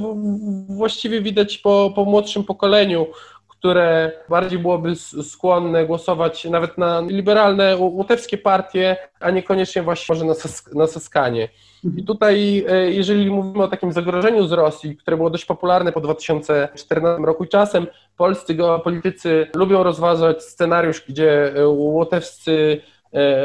właściwie 0.69 1.21
widać 1.21 1.59
po, 1.59 1.93
po 1.95 2.05
młodszym 2.05 2.45
pokoleniu, 2.45 3.07
które 3.49 4.13
bardziej 4.29 4.59
byłoby 4.59 4.97
skłonne 5.23 5.87
głosować 5.87 6.45
nawet 6.45 6.79
na 6.79 7.01
liberalne 7.01 7.77
łotewskie 7.77 8.39
partie, 8.39 8.97
a 9.21 9.31
niekoniecznie 9.31 9.83
właśnie 9.83 10.15
może 10.15 10.25
na, 10.25 10.35
na 10.75 10.87
Saskanie. 10.87 11.49
I 11.97 12.05
tutaj, 12.05 12.65
e, 12.69 12.91
jeżeli 12.91 13.31
mówimy 13.31 13.65
o 13.65 13.69
takim 13.69 13.93
zagrożeniu 13.93 14.47
z 14.47 14.53
Rosji, 14.53 14.97
które 14.97 15.17
było 15.17 15.31
dość 15.31 15.45
popularne 15.45 15.93
po 15.93 16.01
2014 16.01 17.25
roku 17.27 17.45
i 17.45 17.49
czasem 17.49 17.87
polscy 18.17 18.55
geopolitycy 18.55 19.47
lubią 19.55 19.83
rozważać 19.83 20.43
scenariusz, 20.43 21.05
gdzie 21.09 21.57
e, 21.57 21.69
łotewscy 21.69 22.81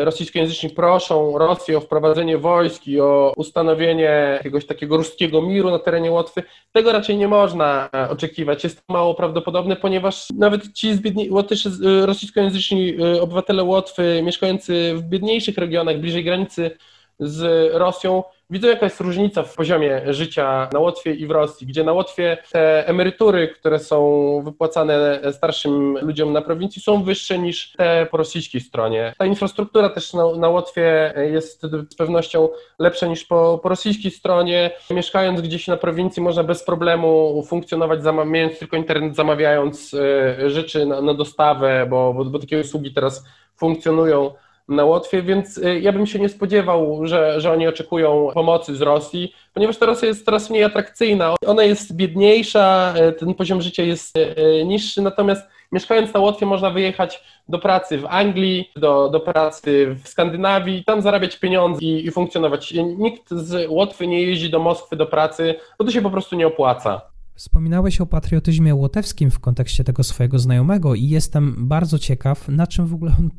rosyjskojęzyczni 0.04 0.70
proszą 0.70 1.38
Rosję 1.38 1.78
o 1.78 1.82
wprowadzenie 1.82 2.38
wojsk 2.38 2.88
i 2.88 3.00
o 3.00 3.34
ustanowienie 3.38 4.34
jakiegoś 4.38 4.66
takiego 4.66 4.98
ruskiego 4.98 5.42
miru 5.42 5.72
na 5.72 5.80
terenie 5.80 6.12
Łotwy, 6.12 6.44
tego 6.72 6.92
raczej 6.92 7.18
nie 7.18 7.28
można 7.28 7.90
e, 7.94 8.10
oczekiwać. 8.10 8.64
Jest 8.64 8.88
to 8.88 8.94
mało 8.94 9.16
prawdopodobne, 9.16 9.76
ponieważ 9.76 10.28
nawet 10.30 10.74
ci 10.74 11.00
Łotyszy, 11.30 11.70
e, 11.70 12.06
rosyjskojęzyczni 12.06 12.94
obywatele 13.22 13.64
Łotwy 13.64 14.22
mieszkający 14.24 14.94
w 14.96 15.02
biedniejszych 15.02 15.58
regionach, 15.58 16.00
bliżej 16.00 16.24
granicy 16.24 16.72
z 17.20 17.72
Rosją, 17.74 18.24
Widzę, 18.50 18.68
jaka 18.68 18.86
jest 18.86 19.02
różnica 19.02 19.44
w 19.44 19.56
poziomie 19.56 20.02
życia 20.14 20.70
na 20.74 20.80
Łotwie 20.80 21.14
i 21.14 21.28
w 21.28 21.32
Rosji, 21.32 21.68
gdzie 21.68 21.84
na 21.84 21.94
Łotwie 21.94 22.38
te 22.52 22.88
emerytury, 22.88 23.48
które 23.48 23.80
są 23.80 24.42
wypłacane 24.46 25.22
starszym 25.32 25.98
ludziom 26.02 26.34
na 26.34 26.42
prowincji, 26.42 26.82
są 26.82 27.04
wyższe 27.04 27.40
niż 27.40 27.72
te 27.78 28.08
po 28.12 28.18
rosyjskiej 28.18 28.62
stronie. 28.62 29.14
Ta 29.18 29.26
infrastruktura 29.26 29.90
też 29.90 30.14
na, 30.14 30.36
na 30.36 30.50
Łotwie 30.50 31.14
jest 31.32 31.62
z 31.92 31.96
pewnością 31.96 32.50
lepsza 32.80 33.08
niż 33.08 33.26
po, 33.26 33.60
po 33.64 33.70
rosyjskiej 33.70 34.12
stronie. 34.12 34.72
Mieszkając 34.92 35.42
gdzieś 35.42 35.68
na 35.68 35.78
prowincji, 35.78 36.22
można 36.22 36.44
bez 36.44 36.64
problemu 36.64 37.44
funkcjonować, 37.48 38.04
zamawiając 38.04 38.60
tylko 38.60 38.78
internet, 38.78 39.16
zamawiając 39.16 39.94
e, 39.94 40.50
rzeczy 40.50 40.86
na, 40.86 41.02
na 41.02 41.14
dostawę, 41.14 41.88
bo, 41.90 42.14
bo, 42.14 42.26
bo 42.26 42.40
takie 42.40 42.60
usługi 42.60 42.94
teraz 42.94 43.26
funkcjonują 43.58 44.32
na 44.68 44.86
Łotwie, 44.86 45.22
więc 45.22 45.58
y, 45.58 45.80
ja 45.80 45.94
bym 45.94 46.06
się 46.06 46.20
nie 46.20 46.30
spodziewał, 46.30 47.06
że, 47.08 47.42
że 47.42 47.52
oni 47.52 47.68
oczekują 47.68 48.28
pomocy 48.34 48.76
z 48.76 48.82
Rosji, 48.82 49.34
ponieważ 49.54 49.78
ta 49.78 49.86
Rosja 49.86 50.08
jest 50.08 50.26
coraz 50.26 50.50
mniej 50.50 50.64
atrakcyjna. 50.64 51.36
Ona 51.46 51.64
jest 51.64 51.96
biedniejsza, 51.96 52.94
y, 53.10 53.14
ten 53.14 53.34
poziom 53.34 53.62
życia 53.62 53.84
jest 53.84 54.18
y, 54.18 54.66
niższy, 54.66 55.02
natomiast 55.02 55.42
mieszkając 55.72 56.14
na 56.14 56.20
Łotwie 56.20 56.46
można 56.46 56.70
wyjechać 56.70 57.24
do 57.50 57.60
pracy 57.60 57.98
w 57.98 58.06
Anglii, 58.06 58.72
do, 58.76 59.10
do 59.10 59.20
pracy 59.20 59.96
w 60.04 60.08
Skandynawii, 60.08 60.84
tam 60.84 61.02
zarabiać 61.02 61.40
pieniądze 61.40 61.82
i, 61.82 62.06
i 62.06 62.12
funkcjonować. 62.12 62.74
Nikt 62.98 63.30
z 63.32 63.70
Łotwy 63.70 64.08
nie 64.08 64.22
jeździ 64.22 64.50
do 64.50 64.60
Moskwy 64.60 64.96
do 64.96 65.06
pracy, 65.06 65.56
bo 65.80 65.86
to 65.86 65.92
się 65.92 66.02
po 66.02 66.10
prostu 66.10 66.36
nie 66.36 66.48
opłaca. 66.48 67.02
Wspominałeś 67.36 68.02
o 68.02 68.06
patriotyzmie 68.06 68.76
łotewskim 68.76 69.32
w 69.32 69.40
kontekście 69.40 69.84
tego 69.84 70.04
swojego 70.04 70.40
znajomego 70.40 70.96
i 70.96 71.08
jestem 71.08 71.56
bardzo 71.58 72.00
ciekaw, 72.00 72.48
na 72.48 72.68
czym 72.68 72.86
w 72.86 72.94
ogóle 72.94 73.12
on 73.20 73.30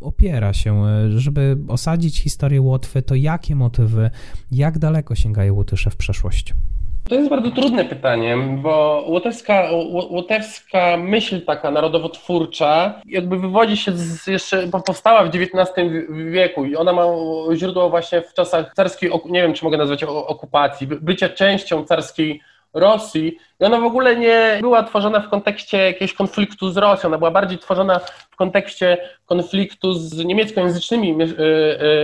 opiera 0.00 0.52
się, 0.52 0.86
e, 0.86 1.18
żeby 1.18 1.56
osadzić 1.68 2.20
historię 2.20 2.62
Łotwy, 2.62 3.02
to 3.02 3.14
jakie 3.14 3.56
motywy, 3.56 4.10
jak 4.52 4.78
daleko 4.78 5.14
sięgają 5.14 5.54
Łotysze 5.54 5.90
w 5.90 5.96
przeszłość? 5.96 6.54
To 7.08 7.14
jest 7.14 7.30
bardzo 7.30 7.50
trudne 7.50 7.84
pytanie, 7.84 8.36
bo 8.62 9.04
łotewska, 9.08 9.68
łotewska 10.10 10.96
myśl 10.96 11.44
taka 11.44 11.70
narodowotwórcza 11.70 13.00
jakby 13.06 13.38
wywodzi 13.38 13.76
się 13.76 13.92
z 13.92 14.26
jeszcze, 14.26 14.66
powstała 14.86 15.24
w 15.24 15.28
XIX 15.34 15.88
wieku 16.30 16.64
i 16.64 16.76
ona 16.76 16.92
ma 16.92 17.02
źródło 17.54 17.90
właśnie 17.90 18.22
w 18.22 18.34
czasach 18.34 18.72
carskiej, 18.74 19.10
nie 19.26 19.42
wiem 19.42 19.54
czy 19.54 19.64
mogę 19.64 19.78
nazwać 19.78 20.04
okupacji, 20.04 20.86
bycia 20.86 21.28
częścią 21.28 21.84
carskiej 21.84 22.40
Rosji 22.74 23.36
i 23.60 23.64
ona 23.64 23.80
w 23.80 23.84
ogóle 23.84 24.16
nie 24.16 24.58
była 24.60 24.82
tworzona 24.82 25.20
w 25.20 25.28
kontekście 25.28 25.78
jakiegoś 25.78 26.14
konfliktu 26.14 26.70
z 26.70 26.76
Rosją, 26.76 27.08
ona 27.08 27.18
była 27.18 27.30
bardziej 27.30 27.58
tworzona 27.58 27.98
w 28.30 28.36
kontekście 28.36 28.98
konfliktu 29.26 29.94
z 29.94 30.24
niemieckojęzycznymi 30.24 31.16
e, 31.22 31.26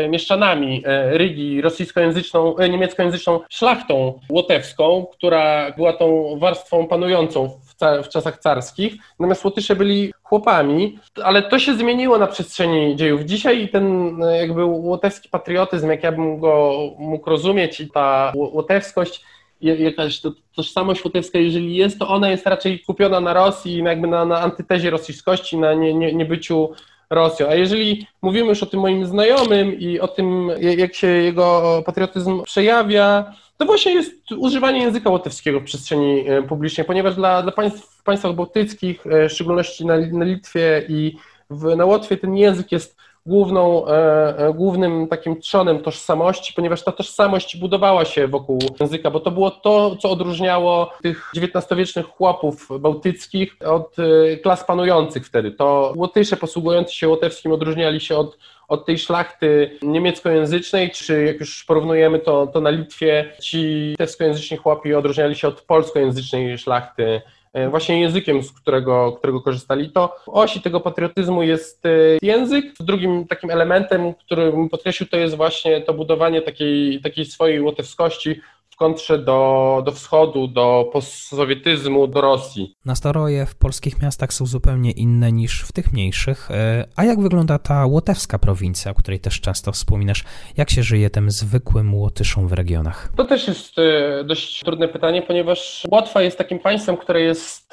e, 0.04 0.08
mieszczanami 0.08 0.82
e, 0.86 1.18
Rygi, 1.18 1.60
rosyjskojęzyczną, 1.60 2.54
niemieckojęzyczną 2.58 3.40
szlachtą 3.50 4.20
łotewską, 4.28 5.06
która 5.12 5.70
była 5.70 5.92
tą 5.92 6.38
warstwą 6.38 6.86
panującą 6.86 7.60
w, 8.04 8.08
czasach 8.08 8.38
carskich, 8.38 8.94
natomiast 9.18 9.44
Łotysze 9.44 9.76
byli 9.76 10.12
chłopami, 10.22 10.98
ale 11.24 11.42
to 11.42 11.58
się 11.58 11.74
zmieniło 11.74 12.18
na 12.18 12.26
przestrzeni 12.26 12.96
dziejów. 12.96 13.20
Dzisiaj 13.20 13.68
ten 13.68 14.16
jakby 14.40 14.64
łotewski 14.64 15.28
patriotyzm, 15.28 15.90
jak 15.90 16.02
ja 16.02 16.12
bym 16.12 16.38
go 16.38 16.72
mógł 16.98 17.30
rozumieć 17.30 17.80
i 17.80 17.90
ta 17.90 18.32
łotewskość 18.34 19.24
jakaś 19.60 20.20
to, 20.20 20.32
tożsamość 20.56 21.04
łotewska, 21.04 21.38
jeżeli 21.38 21.76
jest, 21.76 21.98
to 21.98 22.08
ona 22.08 22.30
jest 22.30 22.46
raczej 22.46 22.80
kupiona 22.80 23.20
na 23.20 23.32
Rosji, 23.32 23.76
jakby 23.76 24.06
na, 24.06 24.24
na 24.24 24.40
antytezie 24.40 24.90
rosyjskości, 24.90 25.58
na 25.58 25.74
nie, 25.74 25.94
nie, 25.94 26.12
niebyciu 26.12 26.68
Rosją. 27.10 27.48
A 27.48 27.54
jeżeli 27.54 28.06
mówimy 28.22 28.48
już 28.48 28.62
o 28.62 28.66
tym 28.66 28.80
moim 28.80 29.06
znajomym 29.06 29.80
i 29.80 30.00
o 30.00 30.08
tym, 30.08 30.50
jak 30.60 30.94
się 30.94 31.06
jego 31.06 31.82
patriotyzm 31.86 32.42
przejawia, 32.42 33.32
to 33.56 33.66
właśnie 33.66 33.92
jest 33.92 34.32
używanie 34.32 34.80
języka 34.80 35.10
łotewskiego 35.10 35.60
w 35.60 35.64
przestrzeni 35.64 36.28
e, 36.28 36.42
publicznej, 36.42 36.86
ponieważ 36.86 37.14
dla, 37.14 37.42
dla 37.42 37.52
państw 37.52 37.98
w 37.98 38.02
państwach 38.02 38.34
bałtyckich, 38.34 39.06
e, 39.06 39.28
w 39.28 39.32
szczególności 39.32 39.86
na, 39.86 39.98
na 39.98 40.24
Litwie 40.24 40.82
i 40.88 41.16
w, 41.50 41.76
na 41.76 41.84
Łotwie, 41.84 42.16
ten 42.16 42.36
język 42.36 42.72
jest 42.72 42.96
główną, 43.26 43.86
e, 43.86 44.38
e, 44.38 44.54
głównym 44.54 45.08
takim 45.08 45.40
trzonem 45.40 45.82
tożsamości, 45.82 46.52
ponieważ 46.52 46.84
ta 46.84 46.92
tożsamość 46.92 47.56
budowała 47.56 48.04
się 48.04 48.28
wokół 48.28 48.58
języka, 48.80 49.10
bo 49.10 49.20
to 49.20 49.30
było 49.30 49.50
to, 49.50 49.96
co 49.96 50.10
odróżniało 50.10 50.92
tych 51.02 51.32
XIX-wiecznych 51.36 52.06
chłopów 52.06 52.68
bałtyckich 52.80 53.56
od 53.64 53.96
e, 53.98 54.36
klas 54.36 54.64
panujących 54.64 55.26
wtedy. 55.26 55.50
To 55.50 55.92
Łotysze 55.96 56.36
posługujący 56.36 56.94
się 56.94 57.08
łotewskim 57.08 57.52
odróżniali 57.52 58.00
się 58.00 58.16
od 58.16 58.38
od 58.68 58.86
tej 58.86 58.98
szlachty 58.98 59.78
niemieckojęzycznej, 59.82 60.90
czy 60.90 61.24
jak 61.24 61.40
już 61.40 61.64
porównujemy 61.64 62.18
to, 62.18 62.46
to 62.46 62.60
na 62.60 62.70
Litwie, 62.70 63.32
ci 63.40 63.58
litewskojęzyczni 63.90 64.56
chłopi 64.56 64.94
odróżniali 64.94 65.34
się 65.34 65.48
od 65.48 65.60
polskojęzycznej 65.62 66.58
szlachty 66.58 67.22
właśnie 67.70 68.00
językiem, 68.00 68.42
z 68.42 68.52
którego, 68.52 69.12
którego 69.12 69.40
korzystali. 69.40 69.90
To 69.90 70.16
osi 70.26 70.60
tego 70.60 70.80
patriotyzmu 70.80 71.42
jest 71.42 71.86
e, 71.86 71.88
język. 72.22 72.64
Drugim 72.80 73.26
takim 73.26 73.50
elementem, 73.50 74.14
który 74.14 74.52
bym 74.52 74.68
podkreślił, 74.68 75.08
to 75.08 75.16
jest 75.16 75.36
właśnie 75.36 75.80
to 75.80 75.94
budowanie 75.94 76.42
takiej, 76.42 77.00
takiej 77.00 77.24
swojej 77.24 77.60
łotewskości 77.60 78.40
w 78.76 78.78
kontrze 78.78 79.18
do, 79.18 79.82
do 79.84 79.92
wschodu, 79.92 80.48
do 80.48 80.90
postsowietyzmu, 80.92 82.06
do 82.06 82.20
Rosji. 82.20 82.76
Nastroje 82.84 83.46
w 83.46 83.54
polskich 83.54 84.02
miastach 84.02 84.32
są 84.32 84.46
zupełnie 84.46 84.90
inne 84.90 85.32
niż 85.32 85.62
w 85.62 85.72
tych 85.72 85.92
mniejszych. 85.92 86.50
E, 86.50 86.84
a 86.96 87.04
jak 87.04 87.20
wygląda 87.20 87.58
ta 87.58 87.86
łotewska 87.86 88.38
prowincja, 88.38 88.92
o 88.92 88.94
której 88.94 89.20
też 89.20 89.40
często 89.40 89.72
wspominasz? 89.72 90.24
Jak 90.56 90.70
się 90.70 90.82
żyje 90.82 91.10
tym 91.10 91.30
zwykłym 91.30 91.94
Łotyszom 91.94 92.48
w 92.48 92.52
regionach? 92.52 93.12
To 93.16 93.24
też 93.24 93.48
jest 93.48 93.78
e, 93.78 94.24
dość 94.24 94.60
trudne 94.64 94.88
pytanie, 94.88 95.22
ponieważ 95.22 95.86
Łotwa 95.90 96.22
jest 96.22 96.38
takim 96.38 96.58
państwem, 96.58 96.96
które 96.96 97.20
jest 97.20 97.72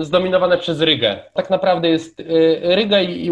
zdominowane 0.00 0.58
przez 0.58 0.80
Rygę. 0.80 1.20
Tak 1.34 1.50
naprawdę 1.50 1.88
jest 1.88 2.20
e, 2.20 2.24
Ryga 2.76 3.02
i 3.02 3.30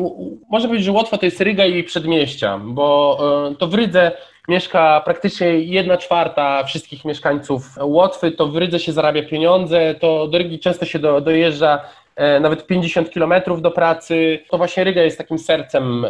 może 0.50 0.68
powiedzieć, 0.68 0.86
że 0.86 0.92
Łotwa 0.92 1.18
to 1.18 1.26
jest 1.26 1.40
Ryga 1.40 1.66
i 1.66 1.84
przedmieścia, 1.84 2.58
bo 2.58 3.18
to 3.58 3.68
w 3.68 3.74
Rydze 3.74 4.12
mieszka 4.50 5.02
praktycznie 5.04 5.46
jedna 5.46 5.96
czwarta 5.96 6.64
wszystkich 6.64 7.04
mieszkańców 7.04 7.62
Łotwy, 7.82 8.32
to 8.32 8.46
w 8.46 8.56
Rydze 8.56 8.78
się 8.78 8.92
zarabia 8.92 9.22
pieniądze, 9.22 9.94
to 9.94 10.28
do 10.28 10.38
Rygi 10.38 10.58
często 10.58 10.84
się 10.84 10.98
do, 10.98 11.20
dojeżdża 11.20 11.80
e, 12.16 12.40
nawet 12.40 12.66
50 12.66 13.10
kilometrów 13.10 13.62
do 13.62 13.70
pracy. 13.70 14.38
To 14.50 14.58
właśnie 14.58 14.84
Ryga 14.84 15.02
jest 15.02 15.18
takim 15.18 15.38
sercem 15.38 16.06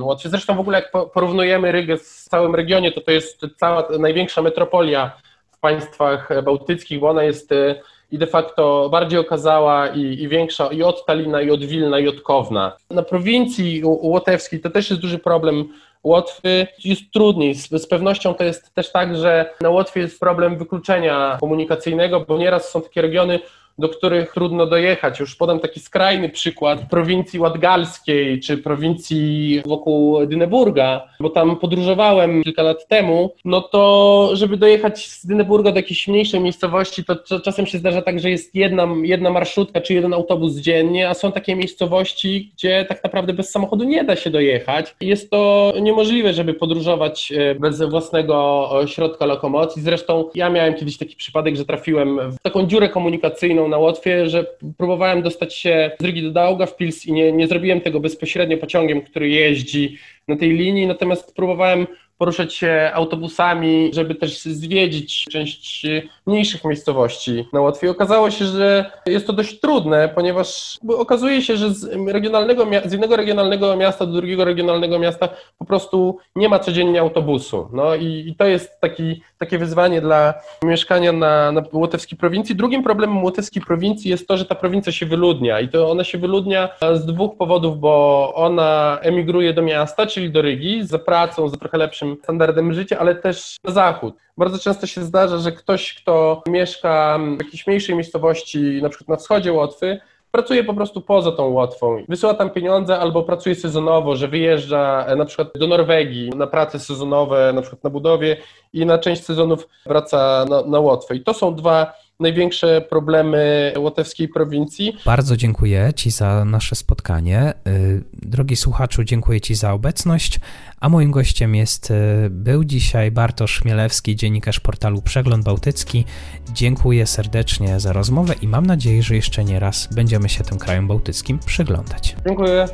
Łotwy. 0.00 0.28
Zresztą 0.28 0.56
w 0.56 0.60
ogóle 0.60 0.78
jak 0.78 0.92
porównujemy 1.12 1.72
Rygę 1.72 1.98
z 1.98 2.24
całym 2.24 2.54
regionie, 2.54 2.92
to 2.92 3.00
to 3.00 3.10
jest 3.10 3.46
cała 3.56 3.88
największa 3.98 4.42
metropolia 4.42 5.10
w 5.50 5.58
państwach 5.58 6.42
bałtyckich, 6.44 7.00
bo 7.00 7.08
ona 7.08 7.22
jest 7.22 7.52
e, 7.52 7.74
i 8.10 8.18
de 8.18 8.26
facto 8.26 8.88
bardziej 8.92 9.18
okazała 9.18 9.88
i, 9.88 10.00
i, 10.00 10.28
większa 10.28 10.66
i 10.66 10.82
od 10.82 11.06
Talina, 11.06 11.42
i 11.42 11.50
od 11.50 11.64
Wilna, 11.64 11.98
i 11.98 12.08
od 12.08 12.20
Kowna. 12.20 12.76
Na 12.90 13.02
prowincji 13.02 13.82
łotewskiej 13.84 14.60
to 14.60 14.70
też 14.70 14.90
jest 14.90 15.02
duży 15.02 15.18
problem 15.18 15.68
Łotwy 16.04 16.66
jest 16.84 17.02
trudniej. 17.12 17.54
Z, 17.54 17.68
z, 17.68 17.86
pewnością 17.86 18.34
to 18.34 18.44
jest 18.44 18.74
też 18.74 18.92
tak, 18.92 19.16
że 19.16 19.54
na 19.60 19.70
Łotwie 19.70 20.00
jest 20.00 20.20
problem 20.20 20.58
wykluczenia 20.58 21.36
komunikacyjnego, 21.40 22.20
bo 22.20 22.38
nieraz 22.38 22.70
są 22.70 22.82
takie 22.82 23.02
regiony, 23.02 23.40
do 23.78 23.88
których 23.88 24.32
trudno 24.32 24.66
dojechać. 24.66 25.20
Już 25.20 25.36
podam 25.36 25.60
taki 25.60 25.80
skrajny 25.80 26.28
przykład 26.28 26.80
prowincji 26.90 27.40
ładgalskiej 27.40 28.40
czy 28.40 28.58
prowincji 28.58 29.62
wokół 29.66 30.26
Dyneburga, 30.26 31.08
bo 31.20 31.30
tam 31.30 31.56
podróżowałem 31.56 32.42
kilka 32.42 32.62
lat 32.62 32.88
temu, 32.88 33.34
no 33.44 33.60
to 33.60 34.30
żeby 34.32 34.56
dojechać 34.56 35.06
z 35.08 35.26
Dyneburga 35.26 35.70
do 35.70 35.76
jakiejś 35.76 36.08
mniejszej 36.08 36.40
miejscowości, 36.40 37.04
to 37.04 37.40
czasem 37.40 37.66
się 37.66 37.78
zdarza 37.78 38.02
tak, 38.02 38.20
że 38.20 38.30
jest 38.30 38.54
jedna, 38.54 38.88
jedna 39.02 39.30
marszutka 39.30 39.80
czy 39.80 39.94
jeden 39.94 40.14
autobus 40.14 40.54
dziennie, 40.56 41.08
a 41.08 41.14
są 41.14 41.32
takie 41.32 41.56
miejscowości, 41.56 42.52
gdzie 42.54 42.86
tak 42.88 43.04
naprawdę 43.04 43.32
bez 43.32 43.50
samochodu 43.50 43.84
nie 43.84 44.04
da 44.04 44.16
się 44.16 44.30
dojechać. 44.30 44.94
Jest 45.00 45.30
to 45.30 45.72
niemożliwe, 45.80 46.32
żeby 46.32 46.54
podróżować 46.54 47.32
e, 47.32 47.54
bez 47.54 47.82
własnego 47.82 48.68
środka 48.86 49.26
lokomocji. 49.26 49.82
Zresztą 49.82 50.30
ja 50.34 50.50
miałem 50.50 50.74
kiedyś 50.74 50.98
taki 50.98 51.16
przypadek, 51.16 51.56
że 51.56 51.64
trafiłem 51.64 52.30
w 52.30 52.38
taką 52.42 52.66
dziurę 52.66 52.88
komunikacyjną 52.88 53.67
na 53.68 53.78
Łotwie, 53.78 54.28
że 54.28 54.46
próbowałem 54.76 55.22
dostać 55.22 55.54
się 55.54 55.90
z 56.00 56.04
Rygi 56.04 56.22
do 56.22 56.30
Daugavpils 56.30 57.06
i 57.06 57.12
nie, 57.12 57.32
nie 57.32 57.48
zrobiłem 57.48 57.80
tego 57.80 58.00
bezpośrednio 58.00 58.58
pociągiem, 58.58 59.02
który 59.02 59.28
jeździ 59.28 59.98
na 60.28 60.36
tej 60.36 60.50
linii, 60.50 60.86
natomiast 60.86 61.34
próbowałem 61.36 61.86
poruszać 62.18 62.54
się 62.54 62.90
autobusami, 62.94 63.90
żeby 63.94 64.14
też 64.14 64.38
zwiedzić 64.38 65.24
część 65.30 65.86
mniejszych 66.28 66.64
miejscowości 66.64 67.48
na 67.52 67.60
Łotwie. 67.60 67.90
Okazało 67.90 68.30
się, 68.30 68.44
że 68.44 68.90
jest 69.06 69.26
to 69.26 69.32
dość 69.32 69.60
trudne, 69.60 70.08
ponieważ 70.08 70.78
okazuje 70.88 71.42
się, 71.42 71.56
że 71.56 71.70
z, 71.70 72.08
regionalnego, 72.08 72.66
z 72.84 72.92
jednego 72.92 73.16
regionalnego 73.16 73.76
miasta 73.76 74.06
do 74.06 74.12
drugiego 74.12 74.44
regionalnego 74.44 74.98
miasta 74.98 75.28
po 75.58 75.64
prostu 75.64 76.18
nie 76.36 76.48
ma 76.48 76.58
codziennie 76.58 77.00
autobusu. 77.00 77.68
No 77.72 77.94
i, 77.94 78.24
i 78.28 78.36
to 78.36 78.46
jest 78.46 78.80
taki, 78.80 79.22
takie 79.38 79.58
wyzwanie 79.58 80.00
dla 80.00 80.34
mieszkania 80.64 81.12
na, 81.12 81.52
na 81.52 81.62
łotewskiej 81.72 82.18
prowincji. 82.18 82.56
Drugim 82.56 82.82
problemem 82.82 83.24
łotewskiej 83.24 83.62
prowincji 83.62 84.10
jest 84.10 84.28
to, 84.28 84.36
że 84.36 84.44
ta 84.44 84.54
prowincja 84.54 84.92
się 84.92 85.06
wyludnia 85.06 85.60
i 85.60 85.68
to 85.68 85.90
ona 85.90 86.04
się 86.04 86.18
wyludnia 86.18 86.68
z 86.94 87.06
dwóch 87.06 87.36
powodów, 87.36 87.78
bo 87.80 88.32
ona 88.34 88.98
emigruje 89.02 89.54
do 89.54 89.62
miasta, 89.62 90.06
czyli 90.06 90.30
do 90.30 90.42
Rygi, 90.42 90.86
za 90.86 90.98
pracą, 90.98 91.48
za 91.48 91.56
trochę 91.56 91.78
lepszym 91.78 92.16
standardem 92.22 92.72
życia, 92.72 92.98
ale 92.98 93.14
też 93.14 93.56
na 93.64 93.72
zachód. 93.72 94.14
Bardzo 94.38 94.58
często 94.58 94.86
się 94.86 95.04
zdarza, 95.04 95.38
że 95.38 95.52
ktoś, 95.52 95.94
kto 95.94 96.42
mieszka 96.48 97.18
w 97.38 97.44
jakiejś 97.44 97.66
mniejszej 97.66 97.94
miejscowości, 97.94 98.82
na 98.82 98.88
przykład 98.88 99.08
na 99.08 99.16
wschodzie 99.16 99.52
Łotwy, 99.52 100.00
pracuje 100.30 100.64
po 100.64 100.74
prostu 100.74 101.00
poza 101.00 101.32
tą 101.32 101.48
Łotwą. 101.48 102.04
Wysyła 102.08 102.34
tam 102.34 102.50
pieniądze 102.50 102.98
albo 102.98 103.22
pracuje 103.22 103.54
sezonowo, 103.54 104.16
że 104.16 104.28
wyjeżdża 104.28 105.04
e, 105.06 105.16
na 105.16 105.24
przykład 105.24 105.48
do 105.54 105.66
Norwegii 105.66 106.30
na 106.30 106.46
prace 106.46 106.78
sezonowe, 106.78 107.52
na 107.52 107.62
przykład 107.62 107.84
na 107.84 107.90
budowie 107.90 108.36
i 108.72 108.86
na 108.86 108.98
część 108.98 109.24
sezonów 109.24 109.68
wraca 109.86 110.44
na, 110.48 110.62
na 110.62 110.80
Łotwę. 110.80 111.16
I 111.16 111.20
to 111.20 111.34
są 111.34 111.54
dwa 111.54 111.92
największe 112.20 112.80
problemy 112.80 113.72
łotewskiej 113.78 114.28
prowincji. 114.28 114.96
Bardzo 115.04 115.36
dziękuję 115.36 115.92
Ci 115.96 116.10
za 116.10 116.44
nasze 116.44 116.76
spotkanie. 116.76 117.54
Y, 117.68 118.04
drogi 118.12 118.56
słuchaczu, 118.56 119.04
dziękuję 119.04 119.40
Ci 119.40 119.54
za 119.54 119.72
obecność, 119.72 120.40
a 120.80 120.88
moim 120.88 121.10
gościem 121.10 121.54
jest, 121.54 121.90
y, 121.90 121.94
był 122.30 122.64
dzisiaj 122.64 123.10
Bartosz 123.10 123.60
Chmielewski, 123.60 124.16
dziennikarz 124.16 124.60
portalu 124.60 125.02
Przegląd 125.02 125.44
Bałtycki. 125.44 126.04
Dziękuję 126.52 127.06
serdecznie 127.06 127.80
za 127.80 127.92
rozmowę 127.92 128.34
i 128.42 128.48
mam 128.48 128.66
nadzieję, 128.66 129.02
że 129.02 129.16
jeszcze 129.16 129.44
nie 129.44 129.60
raz 129.60 129.88
będziemy 129.94 130.28
się 130.28 130.44
tym 130.44 130.58
krajom 130.58 130.88
bałtyckim 130.88 131.38
przyglądać. 131.38 132.16
Dziękuję. 132.26 132.68